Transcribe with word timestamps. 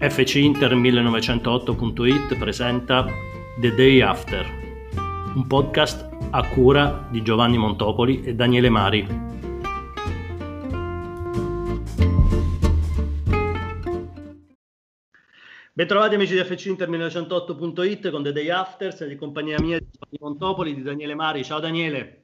FC 0.00 0.36
Inter 0.36 0.74
1908.it 0.76 2.38
presenta 2.38 3.04
The 3.60 3.74
Day 3.74 4.00
After, 4.00 4.46
un 5.34 5.46
podcast 5.46 6.08
a 6.30 6.48
cura 6.48 7.06
di 7.10 7.20
Giovanni 7.22 7.58
Montopoli 7.58 8.22
e 8.22 8.34
Daniele 8.34 8.70
Mari. 8.70 9.06
Bentrovati 15.74 16.14
amici 16.14 16.32
di 16.32 16.44
FC 16.44 16.64
Inter 16.64 16.88
1908.it 16.88 18.10
con 18.10 18.22
The 18.22 18.32
Day 18.32 18.48
After, 18.48 18.94
siete 18.94 19.12
in 19.12 19.18
compagnia 19.18 19.60
mia 19.60 19.78
di 19.78 19.86
Giovanni 19.90 20.18
Montopoli, 20.18 20.74
di 20.74 20.82
Daniele 20.82 21.14
Mari. 21.14 21.44
Ciao 21.44 21.60
Daniele. 21.60 22.22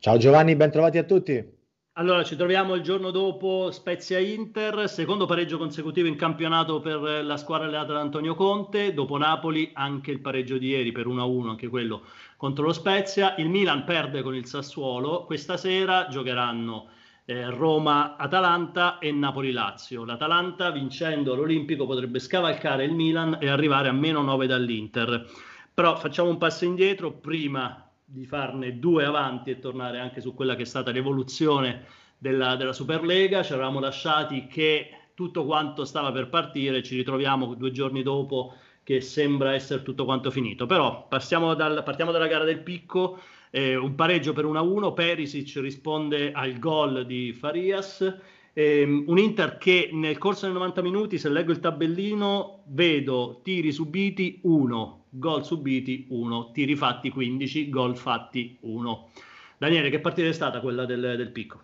Ciao 0.00 0.16
Giovanni, 0.16 0.56
bentrovati 0.56 0.98
a 0.98 1.04
tutti. 1.04 1.55
Allora, 1.98 2.24
ci 2.24 2.36
troviamo 2.36 2.74
il 2.74 2.82
giorno 2.82 3.10
dopo 3.10 3.70
Spezia 3.70 4.18
Inter, 4.18 4.86
secondo 4.86 5.24
pareggio 5.24 5.56
consecutivo 5.56 6.06
in 6.06 6.16
campionato 6.16 6.78
per 6.78 7.24
la 7.24 7.38
squadra 7.38 7.66
allenata 7.66 7.94
da 7.94 8.00
Antonio 8.00 8.34
Conte, 8.34 8.92
dopo 8.92 9.16
Napoli 9.16 9.70
anche 9.72 10.10
il 10.10 10.20
pareggio 10.20 10.58
di 10.58 10.68
ieri 10.68 10.92
per 10.92 11.06
1-1, 11.06 11.48
anche 11.48 11.68
quello 11.68 12.02
contro 12.36 12.66
lo 12.66 12.74
Spezia. 12.74 13.34
Il 13.38 13.48
Milan 13.48 13.84
perde 13.84 14.20
con 14.20 14.34
il 14.34 14.44
Sassuolo, 14.44 15.24
questa 15.24 15.56
sera 15.56 16.06
giocheranno 16.08 16.88
eh, 17.24 17.48
Roma-Atalanta 17.48 18.98
e 18.98 19.10
Napoli-Lazio. 19.10 20.04
L'Atalanta 20.04 20.68
vincendo 20.68 21.34
l'Olimpico 21.34 21.86
potrebbe 21.86 22.18
scavalcare 22.18 22.84
il 22.84 22.92
Milan 22.92 23.38
e 23.40 23.48
arrivare 23.48 23.88
a 23.88 23.92
meno 23.92 24.20
9 24.20 24.46
dall'Inter. 24.46 25.24
Però 25.72 25.96
facciamo 25.96 26.28
un 26.28 26.36
passo 26.36 26.66
indietro, 26.66 27.12
prima 27.12 27.85
di 28.08 28.24
farne 28.24 28.78
due 28.78 29.04
avanti 29.04 29.50
e 29.50 29.58
tornare 29.58 29.98
anche 29.98 30.20
su 30.20 30.32
quella 30.32 30.54
che 30.54 30.62
è 30.62 30.66
stata 30.66 30.92
l'evoluzione 30.92 31.84
della, 32.16 32.54
della 32.54 32.72
Superlega. 32.72 33.42
Ci 33.42 33.52
eravamo 33.52 33.80
lasciati 33.80 34.46
che 34.46 34.90
tutto 35.14 35.44
quanto 35.44 35.84
stava 35.84 36.12
per 36.12 36.28
partire, 36.28 36.82
ci 36.82 36.96
ritroviamo 36.96 37.54
due 37.54 37.72
giorni 37.72 38.02
dopo 38.02 38.54
che 38.84 39.00
sembra 39.00 39.54
essere 39.54 39.82
tutto 39.82 40.04
quanto 40.04 40.30
finito. 40.30 40.66
Però 40.66 41.08
dal, 41.10 41.82
partiamo 41.82 42.12
dalla 42.12 42.26
gara 42.28 42.44
del 42.44 42.60
picco, 42.60 43.18
eh, 43.50 43.74
un 43.74 43.96
pareggio 43.96 44.32
per 44.32 44.44
1-1, 44.44 44.94
Perisic 44.94 45.56
risponde 45.56 46.30
al 46.30 46.58
gol 46.60 47.04
di 47.04 47.32
Farias. 47.32 48.16
Eh, 48.58 48.84
un 48.84 49.18
Inter 49.18 49.58
che 49.58 49.90
nel 49.92 50.16
corso 50.16 50.46
dei 50.46 50.54
90 50.54 50.80
minuti, 50.80 51.18
se 51.18 51.28
leggo 51.28 51.52
il 51.52 51.60
tabellino, 51.60 52.62
vedo 52.68 53.40
tiri 53.42 53.70
subiti 53.70 54.40
1, 54.44 55.08
gol 55.10 55.44
subiti 55.44 56.06
1, 56.08 56.52
tiri 56.52 56.74
fatti 56.74 57.10
15, 57.10 57.68
gol 57.68 57.98
fatti 57.98 58.56
1. 58.62 59.10
Daniele, 59.58 59.90
che 59.90 60.00
partita 60.00 60.28
è 60.28 60.32
stata 60.32 60.62
quella 60.62 60.86
del, 60.86 61.16
del 61.18 61.32
picco? 61.32 61.60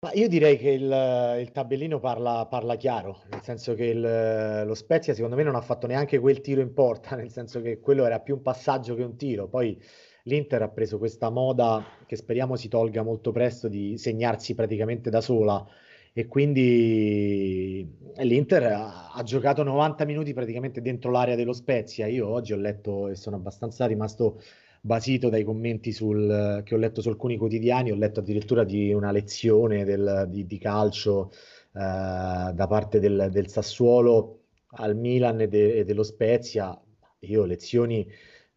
Ma 0.00 0.12
io 0.12 0.28
direi 0.28 0.58
che 0.58 0.72
il, 0.72 1.36
il 1.40 1.52
tabellino 1.52 1.98
parla, 2.00 2.44
parla, 2.44 2.76
chiaro, 2.76 3.22
nel 3.30 3.40
senso 3.42 3.72
che 3.72 3.86
il, 3.86 4.62
lo 4.66 4.74
Spezia 4.74 5.14
secondo 5.14 5.36
me 5.36 5.42
non 5.42 5.54
ha 5.54 5.62
fatto 5.62 5.86
neanche 5.86 6.18
quel 6.18 6.42
tiro 6.42 6.60
in 6.60 6.74
porta, 6.74 7.16
nel 7.16 7.30
senso 7.30 7.62
che 7.62 7.80
quello 7.80 8.04
era 8.04 8.20
più 8.20 8.34
un 8.34 8.42
passaggio 8.42 8.94
che 8.94 9.04
un 9.04 9.16
tiro. 9.16 9.48
Poi 9.48 9.82
l'Inter 10.28 10.62
ha 10.62 10.68
preso 10.68 10.98
questa 10.98 11.30
moda 11.30 11.82
che 12.06 12.14
speriamo 12.14 12.54
si 12.54 12.68
tolga 12.68 13.02
molto 13.02 13.32
presto 13.32 13.66
di 13.66 13.96
segnarsi 13.96 14.54
praticamente 14.54 15.10
da 15.10 15.22
sola 15.22 15.66
e 16.12 16.26
quindi 16.26 17.88
l'Inter 18.16 18.62
ha, 18.64 19.10
ha, 19.12 19.22
giocato 19.22 19.62
90 19.62 20.04
minuti 20.04 20.34
praticamente 20.34 20.82
dentro 20.82 21.10
l'area 21.10 21.36
dello 21.36 21.52
Spezia. 21.52 22.06
Io 22.06 22.26
oggi 22.28 22.52
ho 22.52 22.56
letto 22.56 23.08
e 23.08 23.14
sono 23.14 23.36
abbastanza 23.36 23.86
rimasto 23.86 24.40
basito 24.80 25.28
dai 25.28 25.44
commenti 25.44 25.92
sul, 25.92 26.62
che 26.64 26.74
ho 26.74 26.78
letto 26.78 27.00
su 27.00 27.08
alcuni 27.08 27.36
quotidiani, 27.36 27.92
ho 27.92 27.96
letto 27.96 28.20
addirittura 28.20 28.64
di 28.64 28.92
una 28.92 29.12
lezione 29.12 29.84
del, 29.84 30.26
di, 30.28 30.46
di, 30.46 30.58
calcio 30.58 31.30
eh, 31.30 32.50
da 32.52 32.66
parte 32.68 32.98
del, 32.98 33.28
del, 33.30 33.48
Sassuolo 33.48 34.40
al 34.76 34.96
Milan 34.96 35.40
e, 35.40 35.48
de, 35.48 35.78
e, 35.78 35.84
dello 35.84 36.02
Spezia. 36.02 36.76
Io 37.20 37.44
lezioni, 37.44 38.06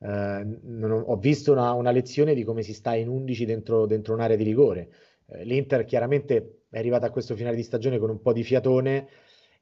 eh, 0.02 0.86
ho, 0.86 1.00
ho, 1.00 1.16
visto 1.18 1.52
una, 1.52 1.74
una, 1.74 1.92
lezione 1.92 2.34
di 2.34 2.44
come 2.44 2.64
si 2.64 2.74
sta 2.74 2.96
in 2.96 3.08
11 3.08 3.46
dentro, 3.46 3.86
dentro 3.86 4.14
un'area 4.14 4.36
di 4.36 4.44
rigore. 4.44 4.90
Eh, 5.28 5.46
L'Inter 5.46 5.86
chiaramente 5.86 6.64
è 6.70 6.78
arrivata 6.80 7.08
a 7.08 7.12
questo 7.12 7.36
finale 7.36 7.56
di 7.56 7.64
stagione 7.64 8.00
con 8.00 8.10
un 8.10 8.22
po' 8.22 8.34
di 8.34 8.44
fiatone 8.44 9.08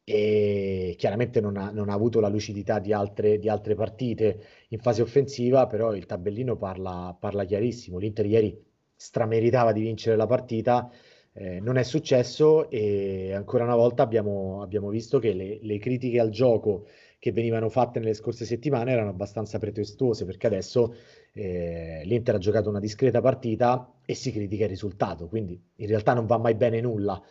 e 0.04 0.96
chiaramente 0.98 1.42
non 1.42 1.58
ha, 1.58 1.72
non 1.72 1.90
ha 1.90 1.94
avuto 1.94 2.20
la 2.20 2.30
lucidità 2.30 2.80
di 2.80 2.94
altre, 2.94 3.38
di 3.38 3.50
altre, 3.50 3.76
partite 3.76 4.42
in 4.70 4.80
fase 4.80 5.02
offensiva, 5.02 5.68
però 5.68 5.94
il 5.94 6.06
tabellino 6.06 6.58
parla, 6.58 7.16
parla 7.20 7.46
chiarissimo. 7.46 7.98
L'Inter 7.98 8.26
ieri 8.26 8.60
strameritava 8.96 9.72
di 9.72 9.82
vincere 9.82 10.16
la 10.16 10.26
partita, 10.26 10.90
eh, 11.34 11.60
non 11.60 11.78
è 11.78 11.84
successo 11.84 12.70
e 12.70 13.34
ancora 13.34 13.64
una 13.66 13.76
volta 13.76 14.04
abbiamo, 14.04 14.62
abbiamo 14.62 14.90
visto 14.90 15.20
che 15.20 15.34
le, 15.34 15.60
le, 15.62 15.78
critiche 15.78 16.20
al 16.20 16.30
gioco 16.30 16.88
che 17.20 17.34
venivano 17.34 17.70
fatte 17.70 18.00
nelle 18.00 18.14
scorse 18.14 18.46
settimane 18.46 18.94
erano 18.94 19.10
abbastanza 19.10 19.60
pretestuose 19.60 20.24
perché 20.24 20.48
adesso 20.48 20.96
eh, 21.34 22.02
l'Inter 22.06 22.36
ha 22.36 22.40
giocato 22.40 22.70
una 22.70 22.80
discreta 22.80 23.20
partita 23.20 24.00
e 24.06 24.16
si 24.16 24.32
critica 24.32 24.64
il 24.64 24.70
risultato, 24.70 25.28
quindi 25.28 25.62
in 25.76 25.88
realtà 25.88 26.14
non 26.14 26.26
va 26.26 26.38
mai 26.38 26.56
bene 26.56 26.80
nulla. 26.80 27.22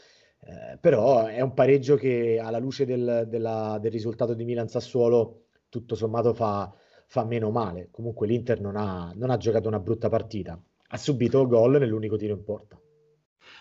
Eh, 0.41 0.79
però 0.79 1.25
è 1.25 1.41
un 1.41 1.55
pareggio 1.55 1.97
che 1.97 2.39
alla 2.41 2.59
luce 2.59 2.85
del, 2.85 3.27
della, 3.29 3.79
del 3.81 3.91
risultato 3.91 4.35
di 4.35 4.45
Milan-Sassuolo 4.45 5.47
tutto 5.69 5.95
sommato 5.95 6.35
fa, 6.35 6.73
fa 7.07 7.25
meno 7.25 7.51
male. 7.51 7.89
Comunque 7.91 8.27
l'Inter 8.27 8.61
non 8.61 8.77
ha, 8.77 9.11
non 9.17 9.31
ha 9.31 9.37
giocato 9.39 9.69
una 9.69 9.81
brutta 9.81 10.09
partita, 10.09 10.61
ha 10.89 10.97
subito 10.99 11.47
gol 11.47 11.79
nell'unico 11.79 12.17
tiro 12.17 12.35
in 12.35 12.45
porta. 12.45 12.79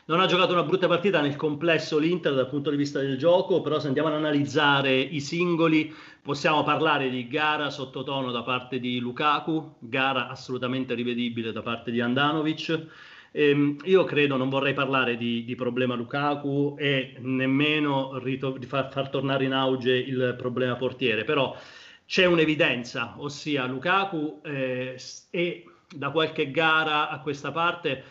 Non 0.10 0.22
ha 0.22 0.26
giocato 0.26 0.54
una 0.54 0.64
brutta 0.64 0.88
partita 0.88 1.20
nel 1.20 1.36
complesso 1.36 1.98
l'Inter 1.98 2.34
dal 2.34 2.48
punto 2.48 2.70
di 2.70 2.78
vista 2.78 3.02
del 3.02 3.18
gioco, 3.18 3.60
però 3.60 3.78
se 3.78 3.88
andiamo 3.88 4.08
ad 4.08 4.14
analizzare 4.14 4.98
i 4.98 5.20
singoli 5.20 5.94
possiamo 6.22 6.64
parlare 6.64 7.10
di 7.10 7.28
gara 7.28 7.70
sottotono 7.70 8.32
da 8.32 8.42
parte 8.42 8.80
di 8.80 9.00
Lukaku, 9.00 9.76
gara 9.80 10.30
assolutamente 10.30 10.94
rivedibile 10.94 11.52
da 11.52 11.62
parte 11.62 11.92
di 11.92 12.00
Andanovic. 12.00 12.86
Ehm, 13.34 13.80
io 13.84 14.06
credo, 14.06 14.38
non 14.38 14.48
vorrei 14.48 14.74
parlare 14.74 15.18
di, 15.18 15.44
di 15.44 15.56
problema 15.56 15.94
Lukaku 15.94 16.78
e 16.80 17.18
nemmeno 17.20 18.18
rito- 18.20 18.58
far, 18.66 18.90
far 18.90 19.10
tornare 19.10 19.44
in 19.44 19.52
auge 19.52 19.94
il 19.94 20.36
problema 20.38 20.78
portiere, 20.78 21.26
però 21.26 21.54
c'è 22.06 22.24
un'evidenza, 22.24 23.16
ossia 23.18 23.66
Lukaku 23.66 24.40
eh, 24.42 24.96
è 25.30 25.64
da 25.94 26.12
qualche 26.12 26.50
gara 26.50 27.10
a 27.10 27.20
questa 27.20 27.52
parte 27.52 28.06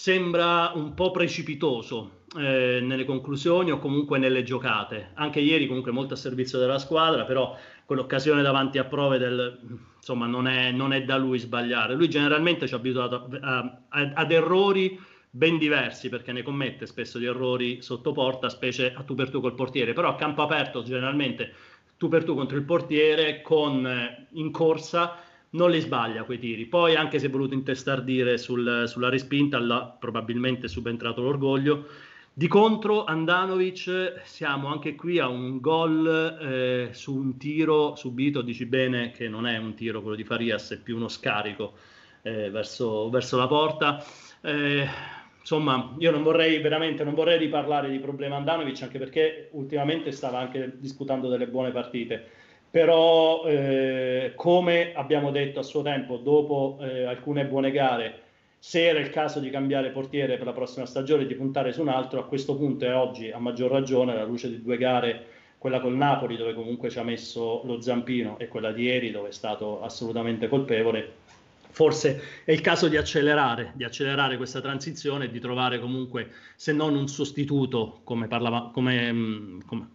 sembra 0.00 0.72
un 0.76 0.94
po' 0.94 1.10
precipitoso 1.10 2.22
eh, 2.38 2.80
nelle 2.80 3.04
conclusioni 3.04 3.70
o 3.70 3.78
comunque 3.78 4.16
nelle 4.16 4.42
giocate. 4.42 5.10
Anche 5.12 5.40
ieri 5.40 5.66
comunque 5.66 5.90
molto 5.92 6.14
a 6.14 6.16
servizio 6.16 6.58
della 6.58 6.78
squadra, 6.78 7.26
però 7.26 7.54
quell'occasione 7.84 8.40
davanti 8.40 8.78
a 8.78 8.84
prove 8.84 9.18
del, 9.18 9.60
insomma 9.98 10.24
non 10.24 10.48
è, 10.48 10.70
non 10.70 10.94
è 10.94 11.02
da 11.04 11.18
lui 11.18 11.38
sbagliare. 11.38 11.92
Lui 11.92 12.08
generalmente 12.08 12.66
ci 12.66 12.72
ha 12.72 12.78
abituato 12.78 13.28
a, 13.42 13.82
a, 13.90 14.12
ad 14.14 14.32
errori 14.32 14.98
ben 15.28 15.58
diversi 15.58 16.08
perché 16.08 16.32
ne 16.32 16.42
commette 16.42 16.86
spesso 16.86 17.18
di 17.18 17.26
errori 17.26 17.82
sotto 17.82 18.12
porta, 18.12 18.48
specie 18.48 18.94
a 18.94 19.02
tu 19.02 19.14
per 19.14 19.28
tu 19.28 19.42
col 19.42 19.54
portiere, 19.54 19.92
però 19.92 20.08
a 20.08 20.16
campo 20.16 20.40
aperto 20.40 20.82
generalmente 20.82 21.52
tu 21.98 22.08
per 22.08 22.24
tu 22.24 22.34
contro 22.34 22.56
il 22.56 22.64
portiere 22.64 23.42
con 23.42 23.86
eh, 23.86 24.28
in 24.30 24.50
corsa 24.50 25.28
non 25.50 25.70
li 25.70 25.80
sbaglia 25.80 26.24
quei 26.24 26.38
tiri. 26.38 26.66
Poi, 26.66 26.94
anche 26.94 27.18
se 27.18 27.28
voluto 27.28 27.54
intestardire 27.54 28.38
sul, 28.38 28.84
sulla 28.86 29.08
respinta, 29.08 29.58
là, 29.58 29.96
probabilmente 29.98 30.66
è 30.66 30.68
subentrato 30.68 31.22
l'orgoglio. 31.22 31.86
Di 32.32 32.46
contro, 32.46 33.04
Andanovic, 33.04 34.20
siamo 34.24 34.68
anche 34.68 34.94
qui 34.94 35.18
a 35.18 35.28
un 35.28 35.60
gol 35.60 36.38
eh, 36.40 36.88
su 36.92 37.14
un 37.14 37.36
tiro 37.36 37.96
subito. 37.96 38.42
Dici 38.42 38.66
bene 38.66 39.10
che 39.10 39.28
non 39.28 39.46
è 39.46 39.56
un 39.56 39.74
tiro 39.74 40.00
quello 40.00 40.16
di 40.16 40.24
Farias, 40.24 40.70
è 40.70 40.78
più 40.78 40.96
uno 40.96 41.08
scarico 41.08 41.74
eh, 42.22 42.50
verso, 42.50 43.10
verso, 43.10 43.36
la 43.36 43.48
porta. 43.48 44.02
Eh, 44.42 44.86
insomma, 45.40 45.94
io 45.98 46.10
non 46.12 46.22
vorrei 46.22 46.60
veramente 46.60 47.02
non 47.02 47.14
vorrei 47.14 47.36
riparlare 47.36 47.90
di 47.90 47.98
problema 47.98 48.36
Andanovic, 48.36 48.82
anche 48.82 48.98
perché 48.98 49.48
ultimamente 49.52 50.12
stava 50.12 50.38
anche 50.38 50.76
disputando 50.78 51.28
delle 51.28 51.48
buone 51.48 51.72
partite 51.72 52.39
però 52.70 53.44
eh, 53.44 54.32
come 54.36 54.92
abbiamo 54.94 55.30
detto 55.30 55.58
a 55.58 55.64
suo 55.64 55.82
tempo, 55.82 56.16
dopo 56.18 56.78
eh, 56.80 57.04
alcune 57.04 57.44
buone 57.46 57.72
gare, 57.72 58.20
se 58.58 58.86
era 58.86 59.00
il 59.00 59.10
caso 59.10 59.40
di 59.40 59.50
cambiare 59.50 59.90
portiere 59.90 60.36
per 60.36 60.46
la 60.46 60.52
prossima 60.52 60.86
stagione 60.86 61.22
e 61.22 61.26
di 61.26 61.34
puntare 61.34 61.72
su 61.72 61.80
un 61.80 61.88
altro, 61.88 62.20
a 62.20 62.26
questo 62.26 62.56
punto 62.56 62.84
e 62.84 62.92
oggi 62.92 63.30
a 63.30 63.38
maggior 63.38 63.70
ragione, 63.70 64.12
alla 64.12 64.24
luce 64.24 64.48
di 64.48 64.62
due 64.62 64.76
gare, 64.76 65.26
quella 65.58 65.80
col 65.80 65.96
Napoli 65.96 66.36
dove 66.36 66.54
comunque 66.54 66.90
ci 66.90 66.98
ha 66.98 67.02
messo 67.02 67.62
lo 67.64 67.80
zampino 67.80 68.38
e 68.38 68.48
quella 68.48 68.72
di 68.72 68.84
ieri 68.84 69.10
dove 69.10 69.28
è 69.28 69.32
stato 69.32 69.82
assolutamente 69.82 70.48
colpevole, 70.48 71.12
forse 71.70 72.22
è 72.44 72.52
il 72.52 72.60
caso 72.60 72.88
di 72.88 72.96
accelerare, 72.96 73.72
di 73.74 73.84
accelerare 73.84 74.36
questa 74.36 74.60
transizione 74.60 75.24
e 75.24 75.30
di 75.30 75.40
trovare 75.40 75.80
comunque, 75.80 76.30
se 76.54 76.72
non 76.72 76.94
un 76.94 77.08
sostituto, 77.08 78.00
come, 78.04 78.26
parlava, 78.26 78.70
come, 78.72 79.12
mm, 79.12 79.60
come 79.66 79.88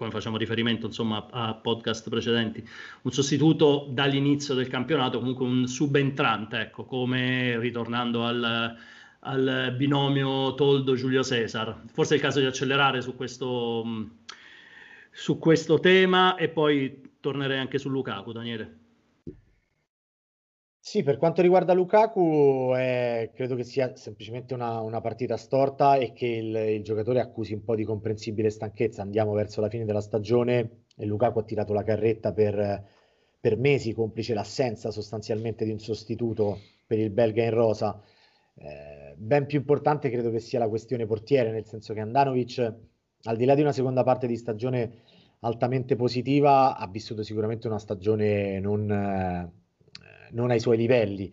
come 0.00 0.10
facciamo 0.10 0.38
riferimento 0.38 0.86
insomma 0.86 1.26
a 1.30 1.52
podcast 1.52 2.08
precedenti, 2.08 2.66
un 3.02 3.12
sostituto 3.12 3.86
dall'inizio 3.90 4.54
del 4.54 4.66
campionato, 4.66 5.18
comunque 5.18 5.44
un 5.44 5.66
subentrante, 5.66 6.58
ecco, 6.58 6.84
come 6.84 7.58
ritornando 7.58 8.24
al, 8.24 8.74
al 9.18 9.74
binomio 9.76 10.54
Toldo-Giulio 10.54 11.22
Cesar. 11.22 11.82
Forse 11.92 12.14
è 12.14 12.16
il 12.16 12.22
caso 12.22 12.40
di 12.40 12.46
accelerare 12.46 13.02
su 13.02 13.14
questo, 13.14 13.84
su 15.10 15.38
questo 15.38 15.78
tema 15.80 16.34
e 16.36 16.48
poi 16.48 17.16
tornerei 17.20 17.58
anche 17.58 17.76
su 17.76 17.90
Lukaku, 17.90 18.32
Daniele. 18.32 18.78
Sì, 20.82 21.02
per 21.02 21.18
quanto 21.18 21.42
riguarda 21.42 21.74
Lukaku, 21.74 22.72
eh, 22.74 23.30
credo 23.34 23.54
che 23.54 23.64
sia 23.64 23.94
semplicemente 23.96 24.54
una, 24.54 24.80
una 24.80 25.00
partita 25.02 25.36
storta 25.36 25.96
e 25.96 26.12
che 26.12 26.26
il, 26.26 26.54
il, 26.54 26.82
giocatore 26.82 27.20
accusi 27.20 27.52
un 27.52 27.62
po' 27.62 27.74
di 27.74 27.84
comprensibile 27.84 28.48
stanchezza. 28.50 29.02
Andiamo 29.02 29.32
verso 29.32 29.60
la 29.60 29.68
fine 29.68 29.84
della 29.84 30.00
stagione 30.00 30.84
e 30.96 31.04
Lukaku 31.04 31.38
ha 31.38 31.44
tirato 31.44 31.74
la 31.74 31.84
carretta 31.84 32.32
per, 32.32 32.82
per 33.38 33.56
mesi, 33.58 33.92
complice 33.92 34.32
l'assenza 34.34 34.90
sostanzialmente 34.90 35.64
di 35.66 35.70
un 35.70 35.78
sostituto 35.78 36.58
per 36.86 36.98
il 36.98 37.10
belga 37.10 37.44
in 37.44 37.50
rosa. 37.50 38.02
Eh, 38.54 39.14
ben 39.16 39.46
più 39.46 39.58
importante 39.58 40.10
credo 40.10 40.30
che 40.30 40.40
sia 40.40 40.58
la 40.58 40.68
questione 40.68 41.04
portiere, 41.06 41.52
nel 41.52 41.66
senso 41.66 41.92
che 41.92 42.00
Andanovic, 42.00 42.74
al 43.24 43.36
di 43.36 43.44
là 43.44 43.54
di 43.54 43.60
una 43.60 43.72
seconda 43.72 44.02
parte 44.02 44.26
di 44.26 44.36
stagione 44.36 45.02
altamente 45.40 45.94
positiva, 45.94 46.76
ha 46.76 46.86
vissuto 46.88 47.22
sicuramente 47.22 47.68
una 47.68 47.78
stagione 47.78 48.58
non... 48.60 48.90
Eh, 48.90 49.59
non 50.32 50.50
ai 50.50 50.60
suoi 50.60 50.76
livelli. 50.76 51.32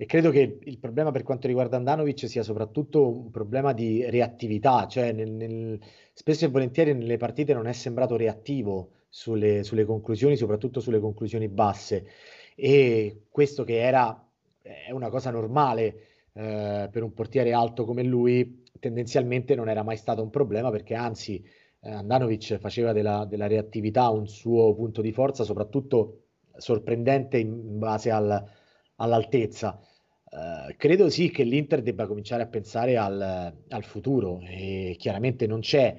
E 0.00 0.06
credo 0.06 0.30
che 0.30 0.60
il 0.62 0.78
problema 0.78 1.10
per 1.10 1.24
quanto 1.24 1.48
riguarda 1.48 1.76
Andanovic 1.76 2.28
sia 2.28 2.44
soprattutto 2.44 3.08
un 3.08 3.30
problema 3.30 3.72
di 3.72 4.08
reattività, 4.08 4.86
cioè 4.86 5.10
nel, 5.10 5.30
nel, 5.32 5.80
spesso 6.12 6.44
e 6.44 6.48
volentieri 6.48 6.94
nelle 6.94 7.16
partite 7.16 7.52
non 7.52 7.66
è 7.66 7.72
sembrato 7.72 8.14
reattivo 8.16 8.92
sulle, 9.08 9.64
sulle, 9.64 9.84
conclusioni, 9.84 10.36
soprattutto 10.36 10.78
sulle 10.78 11.00
conclusioni 11.00 11.48
basse. 11.48 12.06
E 12.54 13.22
questo 13.28 13.64
che 13.64 13.80
era 13.80 14.24
è 14.62 14.92
una 14.92 15.08
cosa 15.08 15.30
normale 15.30 16.06
eh, 16.32 16.88
per 16.92 17.02
un 17.02 17.12
portiere 17.12 17.52
alto 17.52 17.84
come 17.84 18.04
lui, 18.04 18.62
tendenzialmente 18.78 19.56
non 19.56 19.68
era 19.68 19.82
mai 19.82 19.96
stato 19.96 20.22
un 20.22 20.30
problema 20.30 20.70
perché 20.70 20.94
anzi 20.94 21.42
eh, 21.80 21.90
Andanovic 21.90 22.58
faceva 22.58 22.92
della, 22.92 23.24
della 23.24 23.48
reattività 23.48 24.08
un 24.10 24.28
suo 24.28 24.74
punto 24.74 25.00
di 25.00 25.10
forza, 25.12 25.42
soprattutto 25.42 26.27
sorprendente 26.58 27.38
in 27.38 27.78
base 27.78 28.10
al, 28.10 28.44
all'altezza. 28.96 29.80
Uh, 30.30 30.74
credo 30.76 31.08
sì 31.08 31.30
che 31.30 31.42
l'Inter 31.42 31.80
debba 31.80 32.06
cominciare 32.06 32.42
a 32.42 32.48
pensare 32.48 32.98
al, 32.98 33.54
al, 33.68 33.84
futuro 33.84 34.40
e 34.42 34.94
chiaramente 34.98 35.46
non 35.46 35.60
c'è 35.60 35.98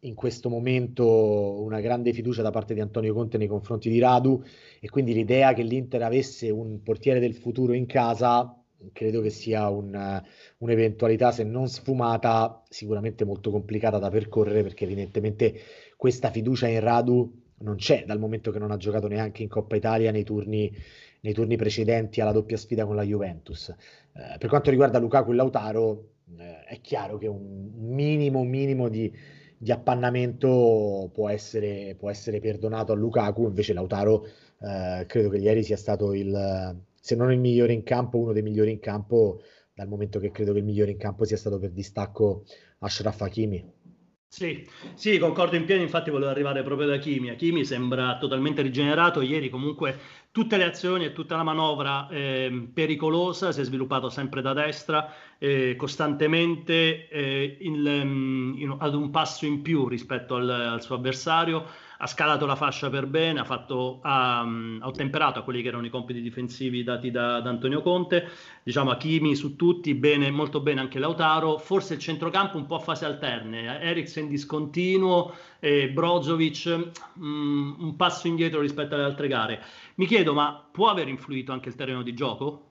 in 0.00 0.14
questo 0.14 0.48
momento 0.48 1.60
una 1.60 1.80
grande 1.80 2.14
fiducia 2.14 2.40
da 2.40 2.50
parte 2.50 2.72
di 2.72 2.80
Antonio 2.80 3.12
Conte 3.12 3.36
nei 3.36 3.48
confronti 3.48 3.90
di 3.90 3.98
Radu 3.98 4.42
e 4.80 4.88
quindi 4.88 5.12
l'idea 5.12 5.52
che 5.52 5.62
l'Inter 5.62 6.02
avesse 6.02 6.48
un 6.48 6.82
portiere 6.82 7.20
del 7.20 7.34
futuro 7.34 7.74
in 7.74 7.84
casa 7.84 8.58
credo 8.92 9.20
che 9.20 9.30
sia 9.30 9.68
un, 9.68 10.22
un'eventualità 10.58 11.30
se 11.32 11.44
non 11.44 11.68
sfumata 11.68 12.62
sicuramente 12.68 13.24
molto 13.24 13.50
complicata 13.50 13.98
da 13.98 14.10
percorrere 14.10 14.62
perché 14.62 14.84
evidentemente 14.84 15.54
questa 15.96 16.30
fiducia 16.30 16.66
in 16.68 16.80
Radu 16.80 17.44
non 17.58 17.76
c'è 17.76 18.04
dal 18.04 18.18
momento 18.18 18.50
che 18.50 18.58
non 18.58 18.70
ha 18.70 18.76
giocato 18.76 19.08
neanche 19.08 19.42
in 19.42 19.48
Coppa 19.48 19.76
Italia 19.76 20.10
nei 20.10 20.24
turni, 20.24 20.70
nei 21.20 21.32
turni 21.32 21.56
precedenti 21.56 22.20
alla 22.20 22.32
doppia 22.32 22.56
sfida 22.56 22.84
con 22.84 22.96
la 22.96 23.02
Juventus. 23.02 23.68
Eh, 23.68 24.38
per 24.38 24.48
quanto 24.48 24.70
riguarda 24.70 24.98
Lukaku 24.98 25.32
e 25.32 25.34
Lautaro, 25.34 26.08
eh, 26.38 26.64
è 26.64 26.80
chiaro 26.80 27.18
che 27.18 27.28
un 27.28 27.70
minimo, 27.76 28.44
minimo 28.44 28.88
di, 28.88 29.12
di 29.56 29.72
appannamento 29.72 31.10
può 31.12 31.28
essere, 31.28 31.94
può 31.98 32.10
essere, 32.10 32.40
perdonato 32.40 32.92
a 32.92 32.96
Lukaku, 32.96 33.44
invece 33.44 33.72
Lautaro 33.72 34.26
eh, 34.60 35.04
credo 35.06 35.28
che 35.30 35.38
ieri 35.38 35.62
sia 35.62 35.76
stato 35.76 36.12
il, 36.12 36.76
se 37.00 37.14
non 37.14 37.32
il 37.32 37.38
migliore 37.38 37.72
in 37.72 37.82
campo, 37.82 38.18
uno 38.18 38.32
dei 38.32 38.42
migliori 38.42 38.70
in 38.70 38.80
campo, 38.80 39.40
dal 39.72 39.88
momento 39.88 40.18
che 40.18 40.30
credo 40.30 40.52
che 40.52 40.58
il 40.58 40.64
migliore 40.64 40.90
in 40.90 40.98
campo 40.98 41.24
sia 41.24 41.36
stato 41.36 41.58
per 41.58 41.70
distacco 41.70 42.44
Ashraf 42.78 43.20
Hakimi. 43.20 43.72
Sì, 44.32 44.68
sì, 44.94 45.18
concordo 45.18 45.56
in 45.56 45.64
pieno, 45.64 45.80
infatti 45.82 46.10
volevo 46.10 46.30
arrivare 46.30 46.62
proprio 46.62 46.86
da 46.86 46.98
Kimi. 46.98 47.34
Kimi 47.36 47.64
sembra 47.64 48.18
totalmente 48.18 48.60
rigenerato, 48.60 49.20
ieri 49.22 49.48
comunque 49.48 49.98
tutte 50.36 50.58
le 50.58 50.64
azioni 50.64 51.06
e 51.06 51.14
tutta 51.14 51.34
la 51.34 51.42
manovra 51.42 52.08
eh, 52.10 52.68
pericolosa 52.74 53.52
si 53.52 53.62
è 53.62 53.64
sviluppato 53.64 54.10
sempre 54.10 54.42
da 54.42 54.52
destra, 54.52 55.10
eh, 55.38 55.76
costantemente 55.76 57.08
eh, 57.08 57.56
in, 57.60 58.54
in, 58.58 58.76
ad 58.78 58.94
un 58.94 59.08
passo 59.08 59.46
in 59.46 59.62
più 59.62 59.88
rispetto 59.88 60.34
al, 60.34 60.50
al 60.50 60.82
suo 60.82 60.96
avversario. 60.96 61.64
Ha 61.98 62.06
scalato 62.06 62.44
la 62.44 62.56
fascia 62.56 62.90
per 62.90 63.06
bene, 63.06 63.40
ha, 63.40 63.44
fatto, 63.44 64.00
ha, 64.02 64.40
ha 64.40 64.86
ottemperato 64.86 65.38
a 65.38 65.42
quelli 65.42 65.62
che 65.62 65.68
erano 65.68 65.86
i 65.86 65.88
compiti 65.88 66.20
difensivi 66.20 66.84
dati 66.84 67.10
da, 67.10 67.40
da 67.40 67.48
Antonio 67.48 67.80
Conte, 67.80 68.28
diciamo 68.62 68.90
a 68.90 68.98
Kimi 68.98 69.34
su 69.34 69.56
tutti, 69.56 69.94
bene, 69.94 70.30
molto 70.30 70.60
bene 70.60 70.82
anche 70.82 70.98
Lautaro, 70.98 71.56
forse 71.56 71.94
il 71.94 72.00
centrocampo 72.00 72.58
un 72.58 72.66
po' 72.66 72.74
a 72.74 72.80
fase 72.80 73.06
alterne, 73.06 73.80
Eriksen 73.80 74.28
discontinuo, 74.28 75.34
eh, 75.60 75.90
Brozovic 75.90 76.66
mh, 76.66 77.26
mm, 77.26 77.74
un 77.80 77.96
passo 77.96 78.26
indietro 78.26 78.60
rispetto 78.60 78.94
alle 78.94 79.04
altre 79.04 79.28
gare. 79.28 79.60
Mi 79.96 80.06
chiedo, 80.06 80.32
ma 80.32 80.68
può 80.70 80.88
aver 80.88 81.08
influito 81.08 81.52
anche 81.52 81.68
il 81.68 81.74
terreno 81.74 82.02
di 82.02 82.14
gioco? 82.14 82.66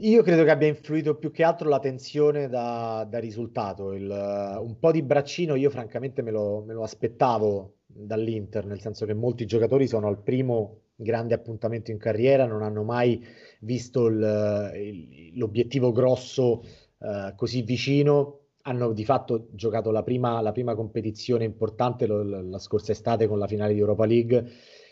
Io 0.00 0.22
credo 0.22 0.44
che 0.44 0.50
abbia 0.50 0.68
influito 0.68 1.16
più 1.16 1.32
che 1.32 1.42
altro 1.42 1.68
la 1.68 1.80
tensione 1.80 2.48
da, 2.48 3.04
da 3.08 3.18
risultato. 3.18 3.92
Il, 3.92 4.08
un 4.08 4.78
po' 4.78 4.92
di 4.92 5.02
braccino 5.02 5.56
io 5.56 5.70
francamente 5.70 6.22
me 6.22 6.30
lo, 6.30 6.62
me 6.64 6.72
lo, 6.72 6.84
aspettavo 6.84 7.78
dall'Inter, 7.86 8.64
nel 8.64 8.80
senso 8.80 9.06
che 9.06 9.14
molti 9.14 9.44
giocatori 9.44 9.88
sono 9.88 10.06
al 10.06 10.22
primo 10.22 10.82
grande 10.94 11.34
appuntamento 11.34 11.90
in 11.90 11.98
carriera, 11.98 12.46
non 12.46 12.62
hanno 12.62 12.84
mai 12.84 13.24
visto 13.60 14.06
il, 14.06 14.72
il, 14.76 15.36
l'obiettivo 15.36 15.90
grosso 15.90 16.62
uh, 16.98 17.34
così 17.34 17.62
vicino. 17.62 18.37
Hanno 18.68 18.92
di 18.92 19.04
fatto 19.04 19.48
giocato 19.52 19.90
la 19.90 20.02
prima, 20.02 20.40
la 20.40 20.52
prima 20.52 20.74
competizione 20.74 21.44
importante 21.44 22.06
lo, 22.06 22.22
la 22.22 22.58
scorsa 22.58 22.92
estate 22.92 23.26
con 23.26 23.38
la 23.38 23.46
finale 23.46 23.72
di 23.72 23.80
Europa 23.80 24.04
League 24.04 24.46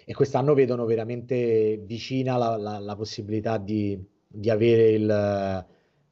e 0.05 0.14
quest'anno 0.14 0.55
vedono 0.55 0.84
veramente 0.84 1.82
vicina 1.84 2.37
la, 2.37 2.56
la, 2.56 2.78
la 2.78 2.96
possibilità 2.96 3.58
di 3.58 4.14
di 4.37 4.50
avere 4.50 4.90
il, 4.90 5.11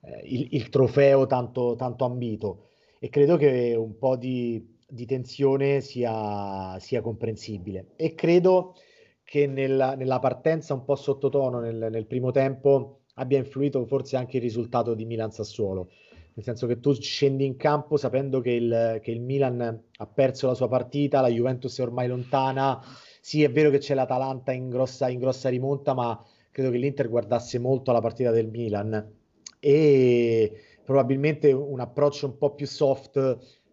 eh, 0.00 0.20
il, 0.25 0.49
il 0.52 0.69
trofeo 0.69 1.26
tanto, 1.26 1.75
tanto, 1.76 2.05
ambito. 2.05 2.69
E 2.99 3.08
credo 3.08 3.37
che 3.37 3.75
un 3.76 3.99
po' 3.99 4.17
di, 4.17 4.78
di 4.88 5.05
tensione 5.05 5.81
sia, 5.81 6.78
sia, 6.78 7.02
comprensibile. 7.02 7.93
E 7.96 8.14
credo 8.14 8.75
che 9.22 9.46
nella, 9.46 9.94
nella 9.94 10.19
partenza 10.19 10.75
un 10.75 10.84
po' 10.84 10.94
sottotono 10.96 11.60
nel, 11.60 11.88
nel, 11.90 12.06
primo 12.06 12.31
tempo 12.31 13.00
abbia 13.14 13.38
influito 13.38 13.84
forse 13.87 14.17
anche 14.17 14.37
il 14.37 14.43
risultato 14.43 14.94
di 14.94 15.05
Milan-Sassuolo 15.05 15.91
nel 16.34 16.44
senso 16.44 16.67
che 16.67 16.81
tu 16.81 16.93
scendi 16.94 17.44
in 17.44 17.56
campo 17.56 17.96
sapendo 17.96 18.41
che 18.41 18.50
il, 18.50 18.98
che 19.03 19.10
il 19.10 19.20
Milan 19.20 19.60
ha 19.96 20.06
perso 20.06 20.46
la 20.46 20.55
sua 20.55 20.69
partita, 20.69 21.20
la 21.20 21.29
Juventus 21.29 21.79
è 21.79 21.82
ormai 21.82 22.08
lontana 22.08 22.82
sì 23.20 23.43
è 23.43 23.50
vero 23.50 23.70
che 23.70 23.79
c'è 23.79 23.94
l'Atalanta 23.94 24.53
in 24.53 24.69
grossa, 24.69 25.08
in 25.08 25.19
grossa 25.19 25.48
rimonta 25.48 25.94
ma 25.94 26.22
credo 26.50 26.70
che 26.70 26.79
l'Inter 26.79 27.08
guardasse 27.08 27.58
molto 27.58 27.91
la 27.93 28.00
partita 28.00 28.31
del 28.31 28.48
Milan 28.48 29.12
e 29.58 30.53
probabilmente 30.84 31.50
un 31.50 31.81
approccio 31.81 32.26
un 32.26 32.36
po' 32.36 32.55
più 32.55 32.67
soft, 32.67 33.17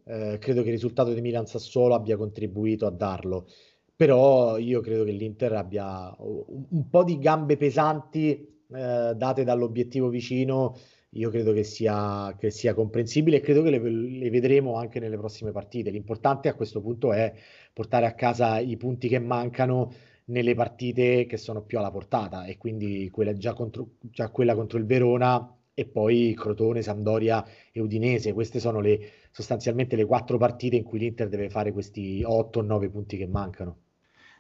eh, 0.06 0.38
credo 0.40 0.62
che 0.62 0.68
il 0.68 0.76
risultato 0.76 1.14
di 1.14 1.22
Milan 1.22 1.46
Sassuolo 1.46 1.94
abbia 1.94 2.16
contribuito 2.16 2.86
a 2.86 2.92
darlo. 2.92 3.48
Però 3.96 4.58
io 4.58 4.80
credo 4.80 5.04
che 5.04 5.12
l'Inter 5.12 5.52
abbia 5.54 6.16
un, 6.20 6.66
un 6.70 6.90
po' 6.90 7.04
di 7.04 7.20
gambe 7.20 7.58
pesanti 7.58 8.64
eh, 8.74 9.14
date 9.16 9.44
dall'obiettivo 9.44 10.08
vicino, 10.08 10.78
io 11.16 11.30
credo 11.30 11.52
che 11.52 11.64
sia, 11.64 12.36
che 12.38 12.52
sia 12.52 12.74
comprensibile 12.74 13.38
e 13.38 13.40
credo 13.42 13.62
che 13.64 13.70
le, 13.70 13.80
le, 13.80 14.30
vedremo 14.30 14.76
anche 14.76 15.00
nelle 15.00 15.18
prossime 15.18 15.52
partite. 15.52 15.90
L'importante 15.90 16.48
a 16.48 16.54
questo 16.56 16.82
punto 16.82 17.12
è 17.12 17.34
portare 17.74 18.06
a 18.06 18.14
casa 18.14 18.60
i 18.60 18.78
punti 18.78 19.08
che 19.10 19.20
mancano 19.20 19.92
nelle 20.26 20.54
partite 20.56 21.26
che 21.26 21.38
sono 21.38 21.64
più 21.64 21.78
alla 21.80 21.92
portata 21.92 22.46
e 22.46 22.58
quindi 22.58 23.10
quella, 23.10 23.34
già, 23.34 23.54
contro, 23.54 23.96
già 24.00 24.30
quella 24.30 24.56
contro 24.56 24.78
il 24.78 24.86
Verona 24.86 25.54
e 25.74 25.86
poi 25.86 26.34
Crotone, 26.38 26.82
Sampdoria 26.82 27.46
e 27.72 27.82
Udinese. 27.82 28.34
Queste 28.34 28.60
sono 28.60 28.80
le, 28.80 29.00
sostanzialmente 29.32 29.96
le 29.98 30.06
quattro 30.06 30.38
partite 30.38 30.78
in 30.78 30.84
cui 30.84 31.00
l'Inter 31.00 31.28
deve 31.28 31.50
fare 31.50 31.74
questi 31.74 32.24
8-9 32.24 32.90
punti 32.90 33.18
che 33.18 33.28
mancano. 33.28 33.78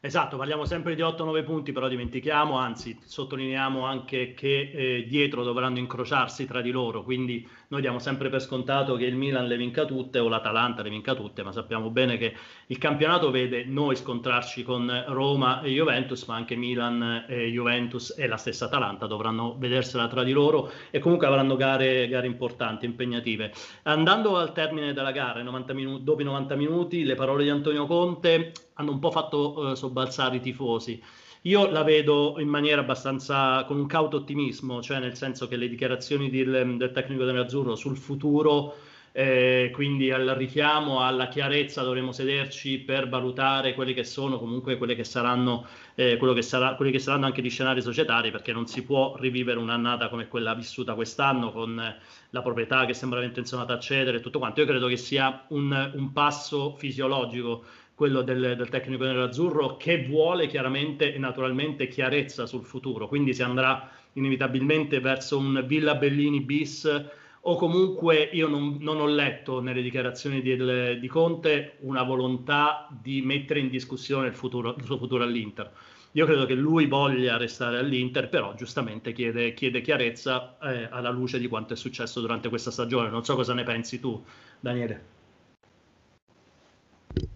Esatto, 0.03 0.35
parliamo 0.35 0.65
sempre 0.65 0.95
di 0.95 1.03
8-9 1.03 1.43
punti, 1.43 1.71
però 1.71 1.87
dimentichiamo, 1.87 2.57
anzi 2.57 2.97
sottolineiamo 2.99 3.85
anche 3.85 4.33
che 4.33 4.71
eh, 4.73 5.05
dietro 5.07 5.43
dovranno 5.43 5.77
incrociarsi 5.77 6.47
tra 6.47 6.59
di 6.61 6.71
loro, 6.71 7.03
quindi 7.03 7.47
noi 7.67 7.81
diamo 7.81 7.99
sempre 7.99 8.29
per 8.29 8.41
scontato 8.41 8.95
che 8.95 9.05
il 9.05 9.15
Milan 9.15 9.45
le 9.45 9.57
vinca 9.57 9.85
tutte 9.85 10.17
o 10.17 10.27
l'Atalanta 10.27 10.81
le 10.81 10.89
vinca 10.89 11.13
tutte, 11.13 11.43
ma 11.43 11.51
sappiamo 11.51 11.91
bene 11.91 12.17
che 12.17 12.33
il 12.65 12.79
campionato 12.79 13.29
vede 13.29 13.63
noi 13.63 13.95
scontrarci 13.95 14.63
con 14.63 15.03
Roma 15.09 15.61
e 15.61 15.69
Juventus, 15.69 16.25
ma 16.25 16.33
anche 16.33 16.55
Milan 16.55 17.25
e 17.27 17.51
Juventus 17.51 18.15
e 18.17 18.25
la 18.25 18.37
stessa 18.37 18.65
Atalanta 18.65 19.05
dovranno 19.05 19.55
vedersela 19.59 20.07
tra 20.07 20.23
di 20.23 20.31
loro 20.31 20.71
e 20.89 20.97
comunque 20.97 21.27
avranno 21.27 21.55
gare, 21.55 22.07
gare 22.07 22.25
importanti, 22.25 22.87
impegnative. 22.87 23.53
Andando 23.83 24.35
al 24.35 24.51
termine 24.51 24.93
della 24.93 25.11
gara, 25.11 25.43
90 25.43 25.73
minuti, 25.73 26.03
dopo 26.03 26.21
i 26.21 26.23
90 26.23 26.55
minuti, 26.55 27.03
le 27.03 27.13
parole 27.13 27.43
di 27.43 27.51
Antonio 27.51 27.85
Conte 27.85 28.51
hanno 28.81 28.91
un 28.91 28.99
po' 28.99 29.11
fatto 29.11 29.71
eh, 29.71 29.75
sobbalzare 29.75 30.35
i 30.37 30.41
tifosi. 30.41 31.01
Io 31.43 31.69
la 31.69 31.83
vedo 31.83 32.35
in 32.37 32.47
maniera 32.47 32.81
abbastanza 32.81 33.63
con 33.65 33.79
un 33.79 33.87
cauto 33.87 34.17
ottimismo, 34.17 34.81
cioè 34.81 34.99
nel 34.99 35.15
senso 35.15 35.47
che 35.47 35.55
le 35.55 35.69
dichiarazioni 35.69 36.29
del, 36.29 36.75
del 36.77 36.91
tecnico 36.91 37.23
dell'Azzurro 37.23 37.75
sul 37.75 37.97
futuro 37.97 38.75
eh, 39.13 39.71
quindi 39.73 40.09
al 40.11 40.25
richiamo 40.37 41.01
alla 41.01 41.27
chiarezza 41.27 41.83
dovremo 41.83 42.13
sederci 42.13 42.79
per 42.79 43.09
valutare 43.09 43.73
quelli 43.73 43.93
che 43.93 44.05
sono 44.05 44.39
comunque 44.39 44.77
quelle 44.77 44.95
che 44.95 45.03
saranno, 45.03 45.65
eh, 45.95 46.17
che 46.17 46.41
sarà, 46.41 46.75
quelli 46.75 46.91
che 46.91 46.99
saranno 46.99 47.25
anche 47.25 47.41
gli 47.41 47.49
scenari 47.49 47.81
societari, 47.81 48.31
perché 48.31 48.53
non 48.53 48.67
si 48.67 48.83
può 48.83 49.15
rivivere 49.17 49.59
un'annata 49.59 50.07
come 50.07 50.27
quella 50.27 50.53
vissuta 50.53 50.93
quest'anno 50.93 51.51
con 51.51 51.95
la 52.29 52.41
proprietà 52.41 52.85
che 52.85 52.93
sembra 52.93 53.21
intenzionata 53.23 53.73
a 53.73 53.79
cedere 53.79 54.17
e 54.17 54.19
tutto 54.21 54.39
quanto. 54.39 54.61
Io 54.61 54.67
credo 54.67 54.87
che 54.87 54.97
sia 54.97 55.45
un, 55.49 55.91
un 55.93 56.11
passo 56.13 56.75
fisiologico 56.77 57.65
quello 58.01 58.23
del, 58.23 58.55
del 58.57 58.69
tecnico 58.69 59.03
nerazzurro 59.03 59.77
che 59.77 60.07
vuole 60.07 60.47
chiaramente 60.47 61.13
e 61.13 61.19
naturalmente 61.19 61.87
chiarezza 61.87 62.47
sul 62.47 62.65
futuro, 62.65 63.07
quindi 63.07 63.31
si 63.31 63.43
andrà 63.43 63.91
inevitabilmente 64.13 64.99
verso 64.99 65.37
un 65.37 65.63
Villa 65.67 65.93
Bellini 65.93 66.41
bis 66.41 67.09
o 67.41 67.55
comunque 67.57 68.27
io 68.33 68.47
non, 68.47 68.77
non 68.79 68.99
ho 69.01 69.05
letto 69.05 69.61
nelle 69.61 69.83
dichiarazioni 69.83 70.41
di, 70.41 70.99
di, 70.99 71.07
Conte 71.07 71.77
una 71.81 72.01
volontà 72.01 72.87
di 72.89 73.21
mettere 73.21 73.59
in 73.59 73.69
discussione 73.69 74.25
il, 74.25 74.33
futuro, 74.33 74.73
il, 74.75 74.83
suo 74.83 74.97
futuro 74.97 75.21
all'Inter. 75.21 75.71
Io 76.13 76.25
credo 76.25 76.47
che 76.47 76.55
lui 76.55 76.87
voglia 76.87 77.37
restare 77.37 77.77
all'Inter, 77.77 78.29
però 78.29 78.55
giustamente 78.55 79.13
chiede, 79.13 79.53
chiede 79.53 79.81
chiarezza 79.81 80.57
eh, 80.59 80.87
alla 80.89 81.11
luce 81.11 81.37
di 81.37 81.47
quanto 81.47 81.73
è 81.73 81.77
successo 81.77 82.19
durante 82.19 82.49
questa 82.49 82.71
stagione. 82.71 83.11
Non 83.11 83.23
so 83.23 83.35
cosa 83.35 83.53
ne 83.53 83.63
pensi 83.63 83.99
tu, 83.99 84.25
Daniele. 84.59 85.20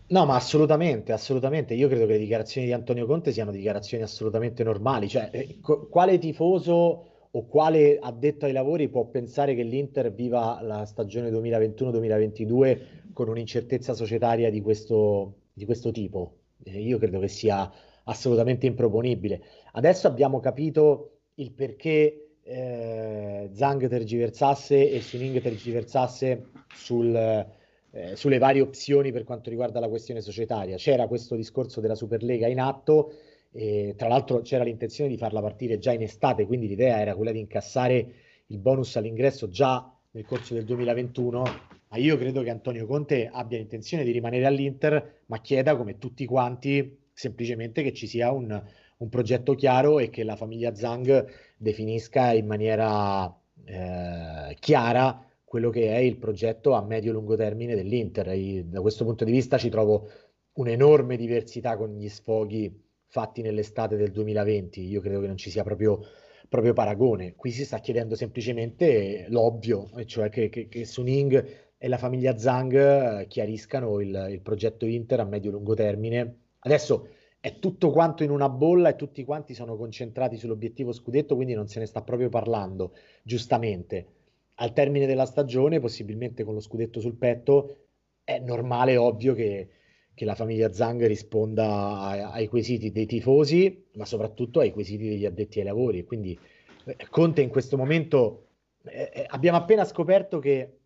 No, 0.08 0.26
ma 0.26 0.36
assolutamente, 0.36 1.12
assolutamente. 1.12 1.74
Io 1.74 1.88
credo 1.88 2.06
che 2.06 2.14
le 2.14 2.20
dichiarazioni 2.20 2.68
di 2.68 2.74
Antonio 2.74 3.08
Conte 3.08 3.32
siano 3.32 3.52
dichiarazioni 3.52 4.04
assolutamente 4.04 4.64
normali. 4.64 5.08
Cioè, 5.08 5.30
eh, 5.32 5.60
quale 5.90 6.20
tifoso 6.20 7.10
o 7.32 7.46
quale 7.48 7.98
addetto 8.00 8.46
ai 8.46 8.52
lavori 8.52 8.88
può 8.88 9.06
pensare 9.08 9.56
che 9.56 9.64
l'Inter 9.64 10.14
viva 10.14 10.60
la 10.62 10.86
stagione 10.86 11.32
2021-2022 11.32 12.80
con 13.14 13.30
un'incertezza 13.30 13.94
societaria 13.94 14.52
di 14.52 14.62
questo, 14.62 15.40
di 15.54 15.66
questo 15.66 15.90
tipo? 15.92 16.38
Eh, 16.64 16.80
io 16.82 17.00
credo 17.00 17.20
che 17.20 17.28
sia 17.28 17.70
assolutamente 18.04 18.68
improponibile. 18.68 19.42
Adesso 19.72 20.06
abbiamo 20.06 20.40
capito 20.40 21.22
il 21.36 21.52
perché 21.52 22.38
eh, 22.44 23.50
Zhang 23.52 23.90
tergiversasse 23.90 24.92
e 24.92 25.02
Suning 25.02 25.42
tergiversasse 25.42 26.46
sul, 26.76 27.48
eh, 27.96 28.16
sulle 28.18 28.40
varie 28.40 28.62
opzioni 28.62 29.14
per 29.14 29.24
quanto 29.24 29.50
riguarda 29.50 29.80
la 29.80 29.88
questione 29.88 30.20
societaria. 30.20 30.75
C'era 30.75 31.08
questo 31.08 31.36
discorso 31.36 31.80
della 31.80 31.96
Superlega 31.96 32.46
in 32.48 32.60
atto 32.60 33.14
e, 33.52 33.94
tra 33.96 34.10
l'altro 34.10 34.42
c'era 34.42 34.66
l'intenzione 34.66 35.10
di 35.10 35.18
farla 35.18 35.40
partire 35.40 35.78
già 35.78 35.94
in 35.94 36.02
estate, 36.02 36.46
quindi 36.46 36.68
l'idea 36.68 37.00
era 37.00 37.16
quella 37.16 37.32
di 37.32 37.40
incassare 37.40 38.14
il 38.48 38.58
bonus 38.58 38.98
all'ingresso 38.98 39.48
già 39.48 39.90
nel 40.12 40.25
corso 40.25 40.54
del 40.54 40.66
2021, 40.66 41.44
ma 41.88 41.98
io 41.98 42.18
credo 42.18 42.42
che 42.42 42.50
Antonio 42.50 42.86
Conte 42.86 43.30
abbia 43.32 43.58
l'intenzione 43.58 44.04
di 44.04 44.12
rimanere 44.12 44.46
all'Inter, 44.46 45.22
ma 45.28 45.40
chieda 45.40 45.78
come 45.78 45.98
tutti 45.98 46.25
quanti 46.25 47.00
semplicemente 47.14 47.82
che 47.82 47.94
ci 47.94 48.08
sia 48.08 48.30
un, 48.32 48.62
un 48.98 49.10
progetto 49.10 49.56
chiaro 49.56 50.00
e 50.00 50.10
che 50.10 50.25
la 50.25 50.36
famiglia 50.36 50.75
Zhang 50.75 51.25
definisca 51.56 52.34
in 52.34 52.46
maniera 52.46 53.34
eh, 53.64 54.54
chiara 54.60 55.25
quello 55.56 55.70
che 55.70 55.88
è 55.88 56.00
il 56.00 56.18
progetto 56.18 56.74
a 56.74 56.84
medio-lungo 56.84 57.38
termine 57.38 57.76
dell'Inter. 57.76 58.28
E 58.28 58.66
da 58.66 58.82
questo 58.82 59.06
punto 59.06 59.24
di 59.24 59.32
vista 59.32 59.58
ci 59.58 59.70
trovo 59.70 60.10
un'enorme 60.56 61.16
diversità 61.16 61.78
con 61.78 61.96
gli 61.96 62.10
sfoghi 62.10 62.84
fatti 63.08 63.42
nell'estate 63.42 63.96
del 63.96 64.12
2020. 64.12 64.86
Io 64.86 65.00
credo 65.00 65.22
che 65.22 65.28
non 65.28 65.38
ci 65.38 65.50
sia 65.50 65.64
proprio, 65.64 66.02
proprio 66.50 66.74
paragone. 66.74 67.36
Qui 67.36 67.52
si 67.52 67.64
sta 67.64 67.80
chiedendo 67.80 68.16
semplicemente 68.16 69.28
l'ovvio, 69.30 69.90
cioè 70.04 70.28
che, 70.28 70.50
che, 70.50 70.68
che 70.68 70.84
Suning 70.84 71.46
e 71.78 71.88
la 71.88 71.98
famiglia 71.98 72.38
Zhang 72.38 73.22
eh, 73.22 73.28
chiariscano 73.30 74.02
il, 74.02 74.28
il 74.32 74.42
progetto 74.42 74.86
Inter 74.86 75.22
a 75.22 75.24
medio-lungo 75.24 75.74
termine. 75.74 76.40
Adesso 76.60 77.08
è 77.40 77.60
tutto 77.60 77.92
quanto 77.92 78.24
in 78.24 78.30
una 78.30 78.50
bolla 78.50 78.90
e 78.90 78.98
tutti 78.98 79.24
quanti 79.24 79.54
sono 79.54 79.78
concentrati 79.78 80.36
sull'obiettivo 80.36 80.92
scudetto, 80.92 81.36
quindi 81.36 81.54
non 81.54 81.70
se 81.70 81.80
ne 81.80 81.86
sta 81.86 82.02
proprio 82.02 82.28
parlando, 82.28 82.92
giustamente. 83.24 84.08
Al 84.56 84.74
termine 84.74 85.06
della 85.06 85.26
stagione, 85.26 85.80
possibilmente 85.80 86.44
con 86.44 86.54
lo 86.54 86.60
scudetto 86.62 87.00
sul 87.00 87.18
petto, 87.18 87.88
è 88.24 88.40
normale, 88.40 88.98
ovvio 88.98 89.34
che 89.34 89.70
che 90.16 90.26
la 90.26 90.34
famiglia 90.34 90.72
Zang 90.72 91.06
risponda 91.06 92.00
ai, 92.00 92.22
ai, 92.22 92.48
quesiti 92.48 92.92
dei 92.92 93.06
tifosi, 93.06 93.86
ma 93.96 94.06
soprattutto 94.06 94.62
ai 94.62 94.72
quesiti 94.72 95.10
degli 95.10 95.26
addetti 95.26 95.60
ai 95.60 95.66
lavori. 95.66 96.06
Quindi 96.06 96.40
eh, 96.86 96.96
Conte 97.10 97.42
in 97.42 97.50
questo 97.50 97.76
momento 97.78 98.48
eh, 98.86 99.12
eh 99.14 99.26
abbiamo 99.28 99.58
appena 99.58 99.84
scoperto 99.84 100.40
che 100.40 100.80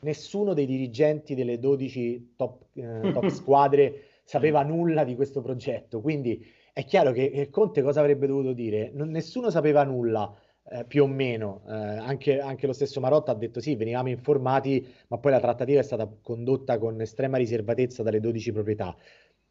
nessuno 0.00 0.54
dei 0.54 0.64
dirigenti 0.64 1.34
delle 1.34 1.58
12 1.58 2.32
top, 2.34 2.64
eh, 2.74 3.12
top 3.12 3.26
squadre 3.28 4.04
sapeva 4.24 4.62
nulla 4.62 5.04
di 5.04 5.14
questo 5.14 5.42
progetto. 5.42 6.00
Quindi 6.00 6.44
è 6.72 6.84
chiaro 6.86 7.12
che, 7.12 7.30
che 7.30 7.50
Conte 7.50 7.82
cosa 7.82 8.00
avrebbe 8.00 8.26
dovuto 8.26 8.54
dire? 8.54 8.90
Non, 8.94 9.10
nessuno 9.10 9.50
sapeva 9.50 9.84
nulla 9.84 10.34
eh, 10.70 10.84
più 10.84 11.04
o 11.04 11.06
meno. 11.06 11.62
Eh, 11.68 11.72
anche, 11.72 12.40
anche, 12.40 12.66
lo 12.66 12.72
stesso 12.72 13.00
Marotta 13.00 13.32
ha 13.32 13.34
detto 13.34 13.60
sì, 13.60 13.76
venivamo 13.76 14.08
informati, 14.08 14.86
ma 15.08 15.18
poi 15.18 15.32
la 15.32 15.40
trattativa 15.40 15.80
è 15.80 15.82
stata 15.82 16.08
condotta 16.22 16.78
con 16.78 17.00
estrema 17.00 17.36
riservatezza 17.36 18.02
dalle 18.02 18.20
12 18.20 18.52
proprietà. 18.52 18.96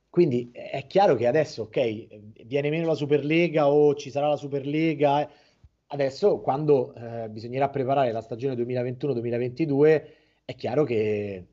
Quindi 0.10 0.50
è 0.54 0.86
chiaro 0.88 1.16
che 1.16 1.28
adesso, 1.28 1.64
ok, 1.64 2.44
viene 2.46 2.70
meno 2.70 2.88
la 2.88 2.96
Superlega 2.96 3.70
o 3.70 3.96
ci 3.96 4.10
sarà 4.10 4.28
la 4.30 4.38
Superlega. 4.38 5.22
Eh, 5.22 5.30
adesso, 5.88 6.40
quando 6.40 6.94
eh, 6.96 7.30
bisognerà 7.30 7.70
preparare 7.70 8.12
la 8.12 8.22
stagione 8.22 8.56
2021-2022, 8.56 10.04
è 10.46 10.56
chiaro 10.56 10.84
che 10.84 11.46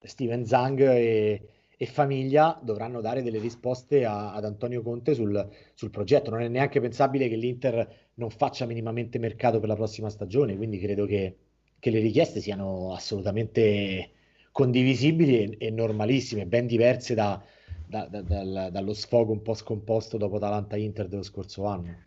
Steven 0.00 0.44
Zang 0.44 0.80
e, 0.80 1.42
e 1.80 1.86
famiglia 1.86 2.58
dovranno 2.60 3.00
dare 3.00 3.22
delle 3.22 3.38
risposte 3.38 4.04
a, 4.04 4.34
ad 4.34 4.44
Antonio 4.44 4.82
Conte 4.82 5.14
sul, 5.14 5.48
sul, 5.74 5.90
progetto. 5.90 6.30
Non 6.30 6.40
è 6.42 6.48
neanche 6.48 6.80
pensabile 6.80 7.28
che 7.28 7.36
l'Inter 7.36 8.10
non 8.14 8.30
faccia 8.30 8.66
minimamente 8.66 9.18
mercato 9.20 9.60
per 9.60 9.68
la 9.68 9.76
prossima 9.76 10.10
stagione, 10.10 10.56
quindi 10.56 10.80
credo 10.80 11.06
che, 11.06 11.36
che 11.78 11.90
le 11.90 12.00
richieste 12.00 12.40
siano 12.40 12.92
assolutamente 12.92 14.10
condivisibili 14.50 15.56
e, 15.56 15.66
e 15.66 15.70
normalissime, 15.70 16.46
ben 16.46 16.66
diverse 16.66 17.14
da, 17.14 17.40
da, 17.88 18.06
da, 18.06 18.20
dal, 18.20 18.68
dallo 18.70 18.92
sfogo 18.92 19.32
un 19.32 19.40
po' 19.40 19.54
scomposto 19.54 20.18
dopo 20.18 20.36
Atalanta-Inter 20.36 21.08
dello 21.08 21.22
scorso 21.22 21.64
anno. 21.64 22.06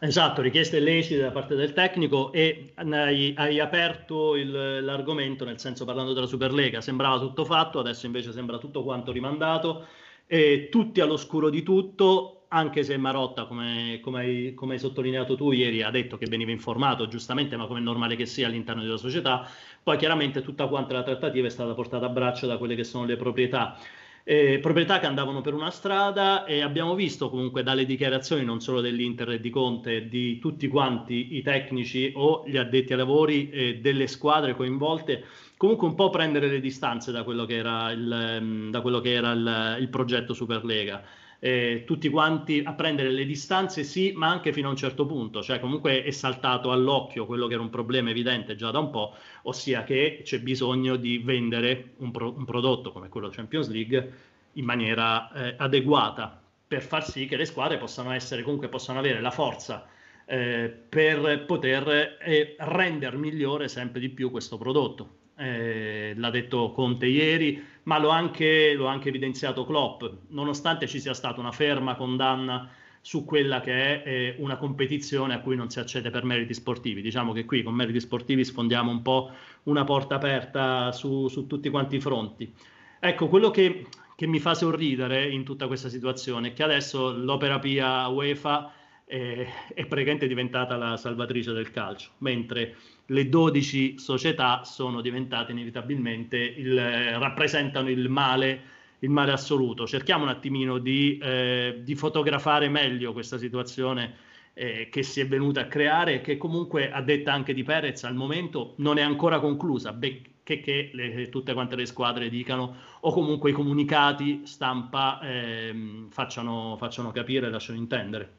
Esatto, 0.00 0.40
richieste 0.40 0.80
lecite 0.80 1.20
da 1.20 1.30
parte 1.30 1.54
del 1.54 1.74
tecnico 1.74 2.32
e 2.32 2.72
hai, 2.76 3.34
hai 3.36 3.60
aperto 3.60 4.34
il, 4.34 4.82
l'argomento, 4.82 5.44
nel 5.44 5.58
senso 5.58 5.84
parlando 5.84 6.14
della 6.14 6.26
Superlega, 6.26 6.80
sembrava 6.80 7.18
tutto 7.18 7.44
fatto, 7.44 7.78
adesso 7.78 8.06
invece 8.06 8.32
sembra 8.32 8.58
tutto 8.58 8.82
quanto 8.82 9.12
rimandato, 9.12 9.86
e 10.26 10.68
tutti 10.70 11.00
all'oscuro 11.00 11.50
di 11.50 11.62
tutto, 11.62 12.44
anche 12.48 12.82
se 12.82 12.96
Marotta, 12.96 13.44
come, 13.44 14.00
come, 14.02 14.20
hai, 14.20 14.54
come, 14.54 14.74
hai, 14.74 14.78
sottolineato 14.78 15.36
tu 15.36 15.52
ieri, 15.52 15.82
ha 15.82 15.90
detto 15.90 16.16
che 16.16 16.26
veniva 16.26 16.50
informato 16.50 17.08
giustamente, 17.08 17.56
ma 17.56 17.66
come 17.66 17.80
è 17.80 17.82
normale 17.82 18.16
che 18.16 18.24
sia 18.24 18.46
all'interno 18.46 18.82
della 18.82 18.96
società, 18.96 19.46
poi 19.82 19.98
chiaramente 19.98 20.40
tutta 20.40 20.66
quanta 20.66 20.94
la 20.94 21.02
trattativa 21.02 21.46
è 21.46 21.50
stata 21.50 21.74
portata 21.74 22.06
a 22.06 22.10
braccio 22.10 22.46
da 22.46 22.56
quelle 22.56 22.74
che 22.74 22.84
sono 22.84 23.04
le 23.04 23.16
proprietà 23.16 23.76
eh, 24.24 24.58
proprietà 24.60 24.98
che 24.98 25.06
andavano 25.06 25.40
per 25.40 25.54
una 25.54 25.70
strada 25.70 26.44
e 26.44 26.62
abbiamo 26.62 26.94
visto 26.94 27.30
comunque 27.30 27.62
dalle 27.62 27.84
dichiarazioni 27.84 28.44
non 28.44 28.60
solo 28.60 28.80
dell'Inter 28.80 29.30
e 29.30 29.40
di 29.40 29.50
Conte, 29.50 30.08
di 30.08 30.38
tutti 30.38 30.68
quanti 30.68 31.36
i 31.36 31.42
tecnici 31.42 32.12
o 32.14 32.44
gli 32.46 32.56
addetti 32.56 32.92
ai 32.92 32.98
lavori 32.98 33.50
eh, 33.50 33.78
delle 33.80 34.06
squadre 34.06 34.54
coinvolte, 34.54 35.24
comunque 35.56 35.86
un 35.86 35.94
po' 35.94 36.10
prendere 36.10 36.48
le 36.48 36.60
distanze 36.60 37.12
da 37.12 37.22
quello 37.22 37.44
che 37.44 37.56
era 37.56 37.90
il, 37.90 38.68
da 38.70 38.80
quello 38.80 39.00
che 39.00 39.12
era 39.12 39.32
il, 39.32 39.76
il 39.80 39.88
progetto 39.88 40.34
Superlega 40.34 41.02
eh, 41.40 41.84
tutti 41.86 42.08
quanti 42.10 42.62
a 42.64 42.74
prendere 42.74 43.10
le 43.10 43.24
distanze, 43.24 43.82
sì, 43.82 44.12
ma 44.14 44.28
anche 44.28 44.52
fino 44.52 44.68
a 44.68 44.70
un 44.70 44.76
certo 44.76 45.06
punto, 45.06 45.42
cioè 45.42 45.58
comunque 45.58 46.04
è 46.04 46.10
saltato 46.10 46.70
all'occhio 46.70 47.26
quello 47.26 47.46
che 47.46 47.54
era 47.54 47.62
un 47.62 47.70
problema 47.70 48.10
evidente 48.10 48.54
già 48.56 48.70
da 48.70 48.78
un 48.78 48.90
po', 48.90 49.14
ossia 49.42 49.82
che 49.82 50.20
c'è 50.22 50.40
bisogno 50.40 50.96
di 50.96 51.18
vendere 51.18 51.94
un, 51.98 52.10
pro- 52.10 52.32
un 52.36 52.44
prodotto 52.44 52.92
come 52.92 53.08
quello 53.08 53.30
Champions 53.30 53.68
League 53.70 54.12
in 54.54 54.64
maniera 54.64 55.32
eh, 55.32 55.54
adeguata 55.58 56.40
per 56.66 56.82
far 56.82 57.04
sì 57.08 57.26
che 57.26 57.36
le 57.36 57.44
squadre 57.46 57.78
possano 57.78 58.12
essere 58.12 58.42
comunque 58.42 58.68
possano 58.68 58.98
avere 58.98 59.20
la 59.20 59.30
forza 59.30 59.86
eh, 60.24 60.68
per 60.88 61.44
poter 61.46 62.18
eh, 62.20 62.54
rendere 62.58 63.16
migliore 63.16 63.68
sempre 63.68 64.00
di 64.00 64.08
più 64.08 64.30
questo 64.30 64.56
prodotto 64.58 65.18
eh, 65.40 66.12
l'ha 66.16 66.30
detto 66.30 66.70
Conte 66.72 67.06
ieri, 67.06 67.62
ma 67.84 67.98
l'ho 67.98 68.10
anche, 68.10 68.74
l'ho 68.74 68.86
anche, 68.86 69.08
evidenziato 69.08 69.64
Klopp, 69.64 70.04
nonostante 70.28 70.86
ci 70.86 71.00
sia 71.00 71.14
stata 71.14 71.40
una 71.40 71.50
ferma 71.50 71.94
condanna 71.96 72.68
su 73.00 73.24
quella 73.24 73.60
che 73.60 73.72
è 73.72 74.08
eh, 74.08 74.34
una 74.38 74.58
competizione 74.58 75.32
a 75.32 75.40
cui 75.40 75.56
non 75.56 75.70
si 75.70 75.80
accede 75.80 76.10
per 76.10 76.24
meriti 76.24 76.52
sportivi. 76.52 77.00
Diciamo 77.00 77.32
che 77.32 77.46
qui 77.46 77.62
con 77.62 77.74
meriti 77.74 78.00
sportivi 78.00 78.44
sfondiamo 78.44 78.90
un 78.90 79.00
po' 79.00 79.30
una 79.64 79.84
porta 79.84 80.16
aperta 80.16 80.92
su, 80.92 81.28
su 81.28 81.46
tutti 81.46 81.70
quanti 81.70 81.96
i 81.96 82.00
fronti. 82.00 82.52
Ecco, 83.00 83.28
quello 83.28 83.50
che, 83.50 83.86
che 84.14 84.26
mi 84.26 84.38
fa 84.38 84.52
sorridere 84.52 85.26
in 85.26 85.44
tutta 85.44 85.66
questa 85.66 85.88
situazione 85.88 86.48
è 86.48 86.52
che 86.52 86.62
adesso 86.62 87.16
l'opera 87.16 87.58
Pia 87.58 88.06
UEFA 88.08 88.72
eh, 89.06 89.48
è 89.74 89.86
praticamente 89.86 90.28
diventata 90.28 90.76
la 90.76 90.98
salvatrice 90.98 91.52
del 91.52 91.70
calcio, 91.70 92.10
mentre 92.18 92.76
le 93.10 93.28
12 93.28 93.98
società 93.98 94.62
sono 94.64 95.00
diventate 95.00 95.52
inevitabilmente 95.52 96.36
il, 96.36 96.78
rappresentano 97.18 97.90
il 97.90 98.08
male, 98.08 98.62
il 99.00 99.10
male 99.10 99.32
assoluto. 99.32 99.86
Cerchiamo 99.86 100.24
un 100.24 100.30
attimino 100.30 100.78
di, 100.78 101.18
eh, 101.18 101.80
di 101.82 101.94
fotografare 101.94 102.68
meglio 102.68 103.12
questa 103.12 103.36
situazione 103.36 104.28
eh, 104.54 104.88
che 104.90 105.02
si 105.02 105.20
è 105.20 105.26
venuta 105.26 105.62
a 105.62 105.66
creare 105.66 106.14
e 106.14 106.20
che 106.20 106.36
comunque, 106.36 106.90
a 106.90 107.02
detta 107.02 107.32
anche 107.32 107.52
di 107.52 107.64
Perez, 107.64 108.04
al 108.04 108.14
momento 108.14 108.74
non 108.76 108.96
è 108.98 109.02
ancora 109.02 109.40
conclusa, 109.40 109.92
benché 109.92 110.60
che 110.60 110.90
le, 110.92 111.28
tutte 111.30 111.52
quante 111.52 111.76
le 111.76 111.86
squadre 111.86 112.28
dicano 112.28 112.76
o 113.00 113.12
comunque 113.12 113.50
i 113.50 113.52
comunicati 113.52 114.42
stampa 114.44 115.20
eh, 115.20 116.06
facciano, 116.10 116.76
facciano 116.78 117.10
capire, 117.10 117.50
lasciano 117.50 117.78
intendere. 117.78 118.38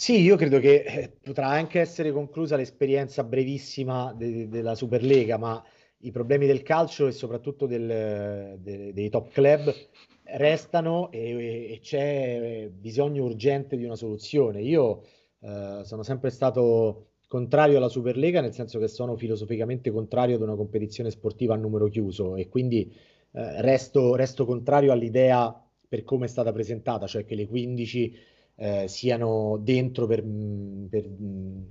Sì, 0.00 0.20
io 0.20 0.36
credo 0.36 0.60
che 0.60 0.82
eh, 0.84 1.10
potrà 1.20 1.48
anche 1.48 1.80
essere 1.80 2.12
conclusa 2.12 2.54
l'esperienza 2.56 3.24
brevissima 3.24 4.12
de- 4.16 4.30
de- 4.32 4.48
della 4.48 4.74
Superlega, 4.76 5.36
ma 5.38 5.62
i 6.02 6.12
problemi 6.12 6.46
del 6.46 6.62
calcio 6.62 7.08
e 7.08 7.12
soprattutto 7.12 7.66
del, 7.66 8.58
de- 8.60 8.92
dei 8.92 9.08
top 9.10 9.30
club 9.32 9.74
restano 10.36 11.10
e, 11.10 11.72
e, 11.72 11.78
c'è 11.82 12.68
bisogno 12.72 13.24
urgente 13.24 13.76
di 13.76 13.84
una 13.84 13.96
soluzione. 13.96 14.62
Io 14.62 15.02
eh, 15.40 15.80
sono 15.82 16.02
sempre 16.04 16.30
stato 16.30 17.06
contrario 17.26 17.78
alla 17.78 17.88
Superlega, 17.88 18.40
nel 18.40 18.52
senso 18.52 18.78
che 18.78 18.86
sono 18.88 19.16
filosoficamente 19.16 19.90
contrario 19.90 20.36
ad 20.36 20.42
una 20.42 20.54
competizione 20.54 21.10
sportiva 21.10 21.54
a 21.54 21.56
numero 21.56 21.88
chiuso 21.88 22.36
e 22.36 22.48
quindi 22.48 22.82
eh, 23.32 23.60
resto, 23.62 24.14
resto 24.14 24.44
contrario 24.44 24.92
all'idea 24.92 25.52
per 25.88 26.04
come 26.04 26.26
è 26.26 26.28
stata 26.28 26.52
presentata, 26.52 27.06
cioè 27.06 27.24
che 27.24 27.34
le 27.34 27.46
15 27.48 28.14
eh, 28.60 28.88
siano 28.88 29.58
dentro 29.60 30.06
per, 30.06 30.24
mm, 30.24 30.86
per 30.86 31.08
mm, 31.08 31.62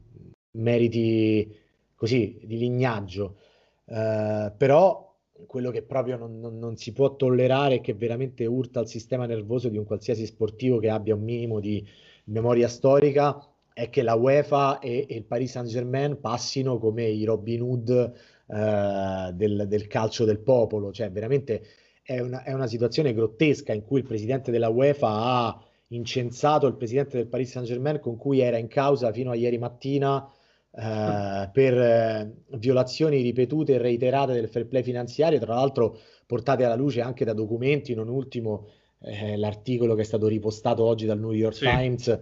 meriti 0.52 1.56
così 1.96 2.40
di 2.44 2.58
lignaggio. 2.58 3.38
Eh, 3.86 4.52
però 4.58 5.16
quello 5.46 5.70
che 5.70 5.84
proprio 5.84 6.18
non, 6.18 6.40
non, 6.40 6.58
non, 6.58 6.78
si 6.78 6.94
può 6.94 7.16
tollerare 7.16 7.76
e 7.76 7.82
che 7.82 7.94
veramente 7.94 8.46
urta 8.46 8.80
il 8.80 8.88
sistema 8.88 9.26
nervoso 9.26 9.70
di 9.70 9.78
un 9.78 9.86
qualsiasi 9.86 10.26
sportivo 10.26 10.80
che 10.80 10.90
abbia 10.90 11.16
un 11.16 11.24
minimo 11.24 11.60
di 11.60 11.86
memoria 12.26 12.68
storica 12.68 13.40
è 13.74 13.90
che 13.90 14.02
la 14.02 14.16
UEFA 14.16 14.80
e, 14.80 15.06
e 15.08 15.16
il 15.16 15.26
Paris 15.26 15.52
Saint-Germain 15.52 16.20
passino 16.20 16.80
come 16.80 17.08
i 17.08 17.24
Robin 17.26 17.62
Hood 17.62 18.14
eh, 18.48 19.32
del, 19.34 19.66
del, 19.68 19.88
calcio 19.88 20.26
del 20.26 20.40
popolo, 20.40 20.92
cioè 20.92 21.12
veramente 21.12 21.62
è 22.02 22.20
una, 22.20 22.44
è 22.44 22.54
una 22.54 22.66
situazione 22.66 23.14
grottesca 23.14 23.74
in 23.74 23.84
cui 23.84 24.00
il 24.00 24.08
presidente 24.08 24.50
della 24.50 24.70
UEFA 24.70 25.08
ha 25.08 25.67
incensato 25.90 26.68
il 26.68 26.76
presidente 26.76 27.18
del 27.18 27.28
Paris 27.28 27.52
Saint-Germain 27.52 28.00
con 28.00 28.18
cui 28.18 28.40
era 28.40 28.58
in 28.58 28.68
causa 28.68 29.12
fino 29.12 29.32
a 29.32 29.36
ieri 29.36 29.58
mattina 29.58 30.30
eh, 30.72 31.50
per 31.52 31.74
eh, 31.78 32.34
violazioni 32.58 33.22
ripetute 33.22 33.76
e 33.76 33.78
reiterate 33.78 34.34
del 34.34 34.50
fair 34.50 34.68
play 34.68 34.84
finanziario, 34.84 35.40
tra 35.40 35.56
l'altro 35.56 35.98
portate 36.26 36.66
alla 36.66 36.76
luce 36.76 37.02
anche 37.02 37.26
da 37.26 37.34
documenti, 37.34 37.94
non 37.94 38.10
ultimo 38.10 38.68
eh, 39.02 39.38
l'articolo 39.38 39.96
che 39.96 40.02
è 40.02 40.06
stato 40.06 40.28
ripostato 40.28 40.84
oggi 40.84 41.06
dal 41.06 41.20
New 41.20 41.32
York 41.32 41.56
sì. 41.56 41.66
Times 41.66 42.20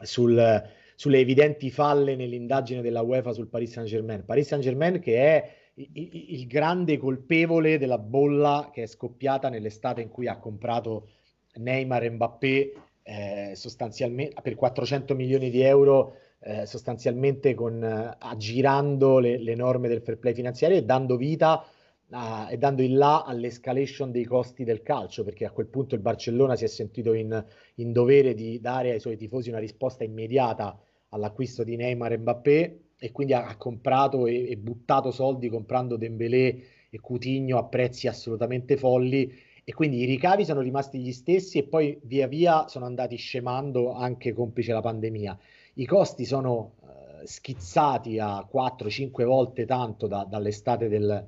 sul, 0.00 0.62
sulle 0.94 1.18
evidenti 1.18 1.70
falle 1.70 2.14
nell'indagine 2.14 2.82
della 2.82 3.02
UEFA 3.02 3.32
sul 3.32 3.48
Paris 3.48 3.72
Saint-Germain. 3.72 4.24
Paris 4.24 4.46
Saint-Germain 4.46 5.00
che 5.00 5.16
è 5.16 5.54
il, 5.74 6.32
il 6.40 6.46
grande 6.46 6.98
colpevole 6.98 7.78
della 7.78 7.98
bolla 7.98 8.70
che 8.72 8.84
è 8.84 8.86
scoppiata 8.86 9.48
nell'estate 9.48 10.02
in 10.02 10.08
cui 10.08 10.28
ha 10.28 10.38
comprato 10.38 11.08
Neymar 11.54 12.04
e 12.04 12.10
Mbappé 12.10 12.72
eh, 13.08 13.52
sostanzialmente 13.54 14.38
per 14.42 14.54
400 14.54 15.14
milioni 15.14 15.48
di 15.48 15.62
euro 15.62 16.16
eh, 16.40 16.66
sostanzialmente 16.66 17.54
con, 17.54 17.82
eh, 17.82 18.16
aggirando 18.18 19.18
le, 19.18 19.38
le, 19.38 19.54
norme 19.54 19.88
del 19.88 20.02
fair 20.02 20.18
play 20.18 20.34
finanziario 20.34 20.76
e 20.76 20.84
dando 20.84 21.16
vita 21.16 21.64
a, 22.10 22.48
e 22.50 22.58
dando 22.58 22.82
il 22.82 22.94
là 22.94 23.24
all'escalation 23.24 24.10
dei 24.10 24.24
costi 24.24 24.62
del 24.62 24.82
calcio 24.82 25.24
perché 25.24 25.46
a 25.46 25.50
quel 25.52 25.68
punto 25.68 25.94
il 25.94 26.02
Barcellona 26.02 26.54
si 26.54 26.64
è 26.64 26.68
sentito 26.68 27.14
in, 27.14 27.42
in 27.76 27.92
dovere 27.92 28.34
di 28.34 28.60
dare 28.60 28.90
ai 28.90 29.00
suoi 29.00 29.16
tifosi 29.16 29.48
una 29.48 29.58
risposta 29.58 30.04
immediata 30.04 30.78
all'acquisto 31.08 31.64
di 31.64 31.76
Neymar 31.76 32.12
e 32.12 32.18
Mbappé 32.18 32.80
e 32.98 33.10
quindi 33.10 33.32
ha, 33.32 33.46
ha 33.46 33.56
comprato 33.56 34.26
e, 34.26 34.50
e, 34.50 34.56
buttato 34.58 35.10
soldi 35.10 35.48
comprando 35.48 35.96
Dembélé 35.96 36.60
e 36.90 37.00
Coutinho 37.00 37.56
a 37.56 37.64
prezzi 37.64 38.06
assolutamente 38.06 38.76
folli 38.76 39.32
e 39.68 39.74
quindi 39.74 39.98
i 39.98 40.06
ricavi 40.06 40.46
sono 40.46 40.62
rimasti 40.62 40.98
gli 40.98 41.12
stessi 41.12 41.58
e 41.58 41.64
poi 41.64 42.00
via 42.04 42.26
via 42.26 42.68
sono 42.68 42.86
andati 42.86 43.16
scemando 43.16 43.92
anche 43.92 44.32
complice 44.32 44.72
la 44.72 44.80
pandemia. 44.80 45.38
I 45.74 45.84
costi 45.84 46.24
sono 46.24 46.76
eh, 46.80 47.26
schizzati 47.26 48.18
a 48.18 48.48
4-5 48.50 49.26
volte 49.26 49.66
tanto 49.66 50.06
da, 50.06 50.24
dall'estate 50.24 50.88
del, 50.88 51.22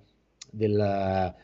del, 0.50 0.80
eh, 0.80 1.34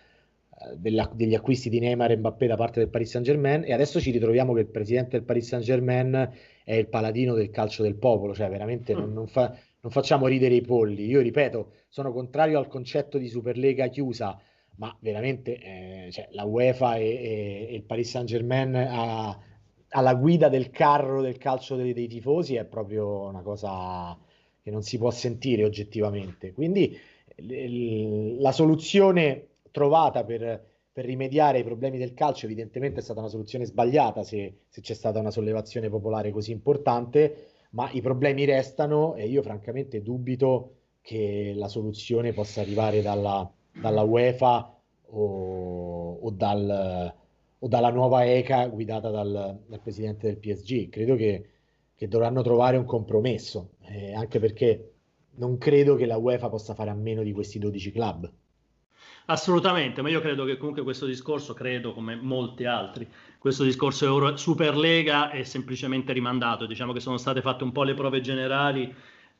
della, 0.78 1.10
degli 1.12 1.34
acquisti 1.34 1.68
di 1.68 1.80
Neymar 1.80 2.12
e 2.12 2.16
Mbappé 2.16 2.46
da 2.46 2.56
parte 2.56 2.80
del 2.80 2.88
Paris 2.88 3.10
Saint 3.10 3.26
Germain 3.26 3.62
e 3.66 3.74
adesso 3.74 4.00
ci 4.00 4.10
ritroviamo 4.10 4.54
che 4.54 4.60
il 4.60 4.68
presidente 4.68 5.18
del 5.18 5.24
Paris 5.24 5.48
Saint 5.48 5.64
Germain 5.66 6.32
è 6.64 6.74
il 6.74 6.88
paladino 6.88 7.34
del 7.34 7.50
calcio 7.50 7.82
del 7.82 7.96
popolo, 7.96 8.32
cioè 8.32 8.48
veramente 8.48 8.94
non, 8.94 9.12
non, 9.12 9.26
fa, 9.26 9.54
non 9.82 9.92
facciamo 9.92 10.28
ridere 10.28 10.54
i 10.54 10.62
polli. 10.62 11.04
Io 11.04 11.20
ripeto, 11.20 11.72
sono 11.90 12.10
contrario 12.10 12.58
al 12.58 12.68
concetto 12.68 13.18
di 13.18 13.28
Superlega 13.28 13.88
chiusa 13.88 14.40
ma 14.76 14.94
veramente 15.00 15.58
eh, 15.58 16.10
cioè, 16.10 16.28
la 16.32 16.44
UEFA 16.44 16.96
e, 16.96 17.04
e, 17.04 17.66
e, 17.70 17.74
il 17.74 17.82
Paris 17.82 18.10
Saint 18.10 18.28
Germain 18.28 18.74
alla 19.88 20.14
guida 20.14 20.48
del 20.48 20.70
carro 20.70 21.22
del 21.22 21.38
calcio 21.38 21.76
dei, 21.76 21.92
dei, 21.92 22.08
tifosi 22.08 22.56
è 22.56 22.64
proprio 22.64 23.26
una 23.26 23.42
cosa 23.42 24.18
che 24.60 24.70
non 24.70 24.82
si 24.82 24.98
può 24.98 25.10
sentire 25.10 25.64
oggettivamente. 25.64 26.52
Quindi 26.52 26.98
l- 27.36 28.40
la 28.40 28.52
soluzione 28.52 29.48
trovata 29.70 30.24
per, 30.24 30.64
per, 30.92 31.04
rimediare 31.04 31.58
ai 31.58 31.64
problemi 31.64 31.98
del 31.98 32.14
calcio 32.14 32.46
evidentemente 32.46 33.00
è 33.00 33.02
stata 33.02 33.20
una 33.20 33.28
soluzione 33.28 33.64
sbagliata 33.64 34.22
se, 34.22 34.62
se 34.68 34.80
c'è 34.80 34.94
stata 34.94 35.20
una 35.20 35.30
sollevazione 35.30 35.88
popolare 35.88 36.30
così 36.30 36.50
importante, 36.50 37.52
ma 37.70 37.88
i 37.92 38.00
problemi 38.00 38.44
restano 38.44 39.14
e 39.14 39.26
io 39.26 39.42
francamente 39.42 40.02
dubito 40.02 40.72
che 41.00 41.52
la 41.54 41.68
soluzione 41.68 42.32
possa 42.32 42.60
arrivare 42.60 43.00
dalla 43.00 43.50
dalla 43.80 44.02
UEFA 44.02 44.74
o, 45.10 46.18
o, 46.20 46.30
dal, 46.30 47.14
o 47.58 47.68
dalla 47.68 47.90
nuova 47.90 48.24
ECA 48.24 48.66
guidata 48.68 49.10
dal, 49.10 49.60
dal 49.66 49.80
presidente 49.80 50.26
del 50.26 50.38
PSG. 50.38 50.88
Credo 50.88 51.16
che, 51.16 51.50
che 51.94 52.08
dovranno 52.08 52.42
trovare 52.42 52.76
un 52.76 52.84
compromesso, 52.84 53.70
eh, 53.82 54.14
anche 54.14 54.38
perché 54.38 54.92
non 55.36 55.58
credo 55.58 55.96
che 55.96 56.06
la 56.06 56.16
UEFA 56.16 56.48
possa 56.48 56.74
fare 56.74 56.90
a 56.90 56.94
meno 56.94 57.22
di 57.22 57.32
questi 57.32 57.58
12 57.58 57.92
club. 57.92 58.32
Assolutamente, 59.28 60.02
ma 60.02 60.08
io 60.08 60.20
credo 60.20 60.44
che 60.44 60.56
comunque 60.56 60.84
questo 60.84 61.04
discorso, 61.04 61.52
credo 61.52 61.92
come 61.92 62.14
molti 62.14 62.64
altri, 62.64 63.08
questo 63.38 63.64
discorso 63.64 64.04
Euro- 64.04 64.36
Superlega 64.36 65.30
è 65.30 65.42
semplicemente 65.42 66.12
rimandato. 66.12 66.64
Diciamo 66.66 66.92
che 66.92 67.00
sono 67.00 67.16
state 67.16 67.40
fatte 67.40 67.64
un 67.64 67.72
po' 67.72 67.82
le 67.82 67.94
prove 67.94 68.20
generali 68.20 68.94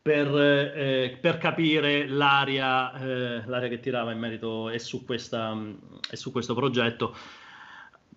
per, 0.07 0.39
eh, 0.39 1.19
per 1.21 1.37
capire 1.39 2.07
l'area, 2.07 2.95
eh, 2.95 3.43
l'area, 3.45 3.69
che 3.69 3.81
tirava 3.81 4.13
in 4.13 4.21
merito 4.21 4.71
e 4.71 4.79
su, 4.79 5.05
questa, 5.05 5.53
e 6.09 6.15
su 6.15 6.31
questo 6.31 6.55
progetto 6.55 7.13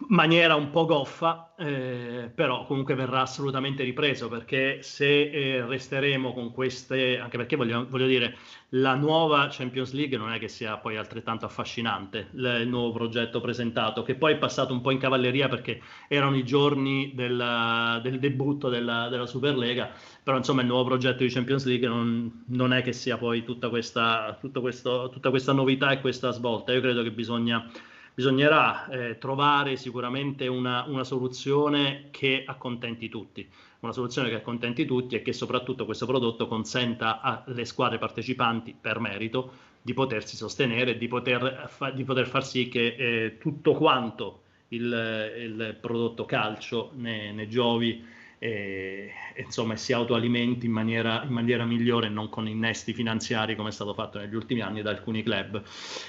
maniera 0.07 0.55
un 0.55 0.69
po' 0.71 0.85
goffa, 0.85 1.53
eh, 1.57 2.31
però 2.33 2.65
comunque 2.65 2.95
verrà 2.95 3.21
assolutamente 3.21 3.83
ripreso 3.83 4.29
perché 4.29 4.81
se 4.81 5.29
eh, 5.29 5.65
resteremo 5.65 6.33
con 6.33 6.51
queste, 6.51 7.19
anche 7.19 7.37
perché 7.37 7.55
voglio, 7.57 7.85
voglio, 7.89 8.07
dire, 8.07 8.37
la 8.69 8.95
nuova 8.95 9.49
Champions 9.51 9.91
League 9.91 10.17
non 10.17 10.31
è 10.31 10.39
che 10.39 10.47
sia 10.47 10.77
poi 10.77 10.95
altrettanto 10.95 11.45
affascinante, 11.45 12.29
il, 12.33 12.59
il 12.61 12.67
nuovo 12.69 12.93
progetto 12.93 13.41
presentato, 13.41 14.03
che 14.03 14.15
poi 14.15 14.33
è 14.33 14.37
passato 14.37 14.73
un 14.73 14.81
po' 14.81 14.91
in 14.91 14.99
cavalleria 14.99 15.49
perché 15.49 15.81
erano 16.07 16.37
i 16.37 16.45
giorni 16.45 17.11
del, 17.13 17.99
del 18.01 18.19
debutto 18.19 18.69
della, 18.69 19.09
della, 19.09 19.25
Superlega, 19.25 19.91
però 20.23 20.37
insomma 20.37 20.61
il 20.61 20.67
nuovo 20.67 20.85
progetto 20.85 21.23
di 21.23 21.29
Champions 21.29 21.65
League 21.65 21.87
non, 21.87 22.45
non 22.47 22.73
è 22.73 22.81
che 22.81 22.93
sia 22.93 23.17
poi 23.17 23.43
tutta 23.43 23.69
questa, 23.69 24.39
questo, 24.53 25.09
tutta 25.11 25.29
questa 25.29 25.51
novità 25.51 25.91
e 25.91 25.99
questa 25.99 26.31
svolta, 26.31 26.71
io 26.71 26.81
credo 26.81 27.03
che 27.03 27.11
bisogna 27.11 27.69
bisognerà 28.13 28.87
eh, 28.89 29.17
trovare 29.17 29.75
sicuramente 29.75 30.47
una, 30.47 30.85
una, 30.87 31.03
soluzione 31.03 32.07
che 32.11 32.43
accontenti 32.45 33.09
tutti, 33.09 33.47
una 33.79 33.93
soluzione 33.93 34.29
che 34.29 34.35
accontenti 34.35 34.85
tutti 34.85 35.15
e 35.15 35.21
che 35.21 35.33
soprattutto 35.33 35.85
questo 35.85 36.05
prodotto 36.05 36.47
consenta 36.47 37.21
alle 37.21 37.65
squadre 37.65 37.97
partecipanti 37.97 38.75
per 38.79 38.99
merito 38.99 39.51
di 39.81 39.93
potersi 39.93 40.35
sostenere, 40.35 40.97
di 40.97 41.07
poter, 41.07 41.69
di 41.93 42.03
poter 42.03 42.27
far 42.27 42.45
sì 42.45 42.67
che 42.67 42.95
eh, 42.97 43.37
tutto 43.37 43.73
quanto 43.73 44.41
il, 44.69 45.33
il, 45.37 45.77
prodotto 45.79 46.25
calcio 46.25 46.91
ne, 46.95 47.31
ne 47.31 47.47
giovi 47.47 48.03
e, 48.39 49.11
insomma 49.35 49.75
si 49.75 49.91
autoalimenti 49.91 50.65
in 50.65 50.71
maniera, 50.71 51.23
in 51.23 51.31
maniera 51.31 51.65
migliore 51.65 52.07
e 52.07 52.09
non 52.09 52.29
con 52.29 52.47
innesti 52.47 52.93
finanziari 52.93 53.55
come 53.55 53.69
è 53.69 53.71
stato 53.71 53.93
fatto 53.93 54.17
negli 54.17 54.33
ultimi 54.33 54.61
anni 54.61 54.81
da 54.81 54.89
alcuni 54.89 55.21
club. 55.21 55.61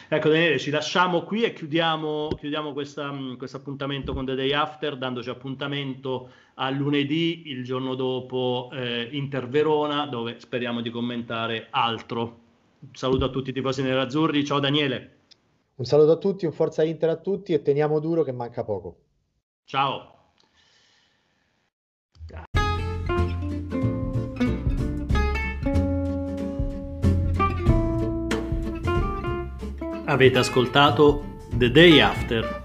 Ecco 0.08 0.28
Daniele, 0.28 0.58
ci 0.58 0.70
lasciamo 0.70 1.22
qui 1.22 1.42
e 1.42 1.52
chiudiamo, 1.52 2.28
chiudiamo 2.38 2.72
questo 2.72 3.02
appuntamento 3.52 4.14
con 4.14 4.24
The 4.24 4.36
Day 4.36 4.52
After 4.52 4.96
dandoci 4.96 5.28
appuntamento 5.28 6.30
a 6.54 6.70
lunedì, 6.70 7.48
il 7.48 7.64
giorno 7.64 7.94
dopo 7.94 8.70
eh, 8.72 9.08
Inter 9.12 9.48
Verona, 9.48 10.06
dove 10.06 10.38
speriamo 10.38 10.80
di 10.80 10.90
commentare 10.90 11.66
altro. 11.70 12.38
Un 12.80 12.94
saluto 12.94 13.24
a 13.24 13.28
tutti 13.28 13.50
i 13.50 13.52
tifosi 13.52 13.82
nerazzurri, 13.82 14.44
ciao 14.44 14.60
Daniele. 14.60 15.16
Un 15.76 15.84
saluto 15.84 16.12
a 16.12 16.16
tutti, 16.16 16.44
un 16.44 16.52
forza 16.52 16.84
Inter 16.84 17.08
a 17.08 17.16
tutti 17.16 17.54
e 17.54 17.62
teniamo 17.62 17.98
duro 17.98 18.22
che 18.22 18.32
manca 18.32 18.62
poco. 18.62 18.98
Ciao. 19.64 20.19
Avete 30.04 30.38
ascoltato 30.38 31.38
The 31.56 31.70
Day 31.70 32.00
After, 32.00 32.64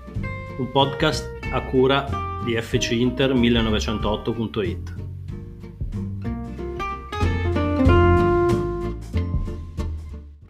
un 0.57 0.71
podcast 0.71 1.29
a 1.51 1.61
cura 1.61 2.07
di 2.43 2.55
FC 2.59 2.91
Inter 2.91 3.33
1908.it. 3.33 5.04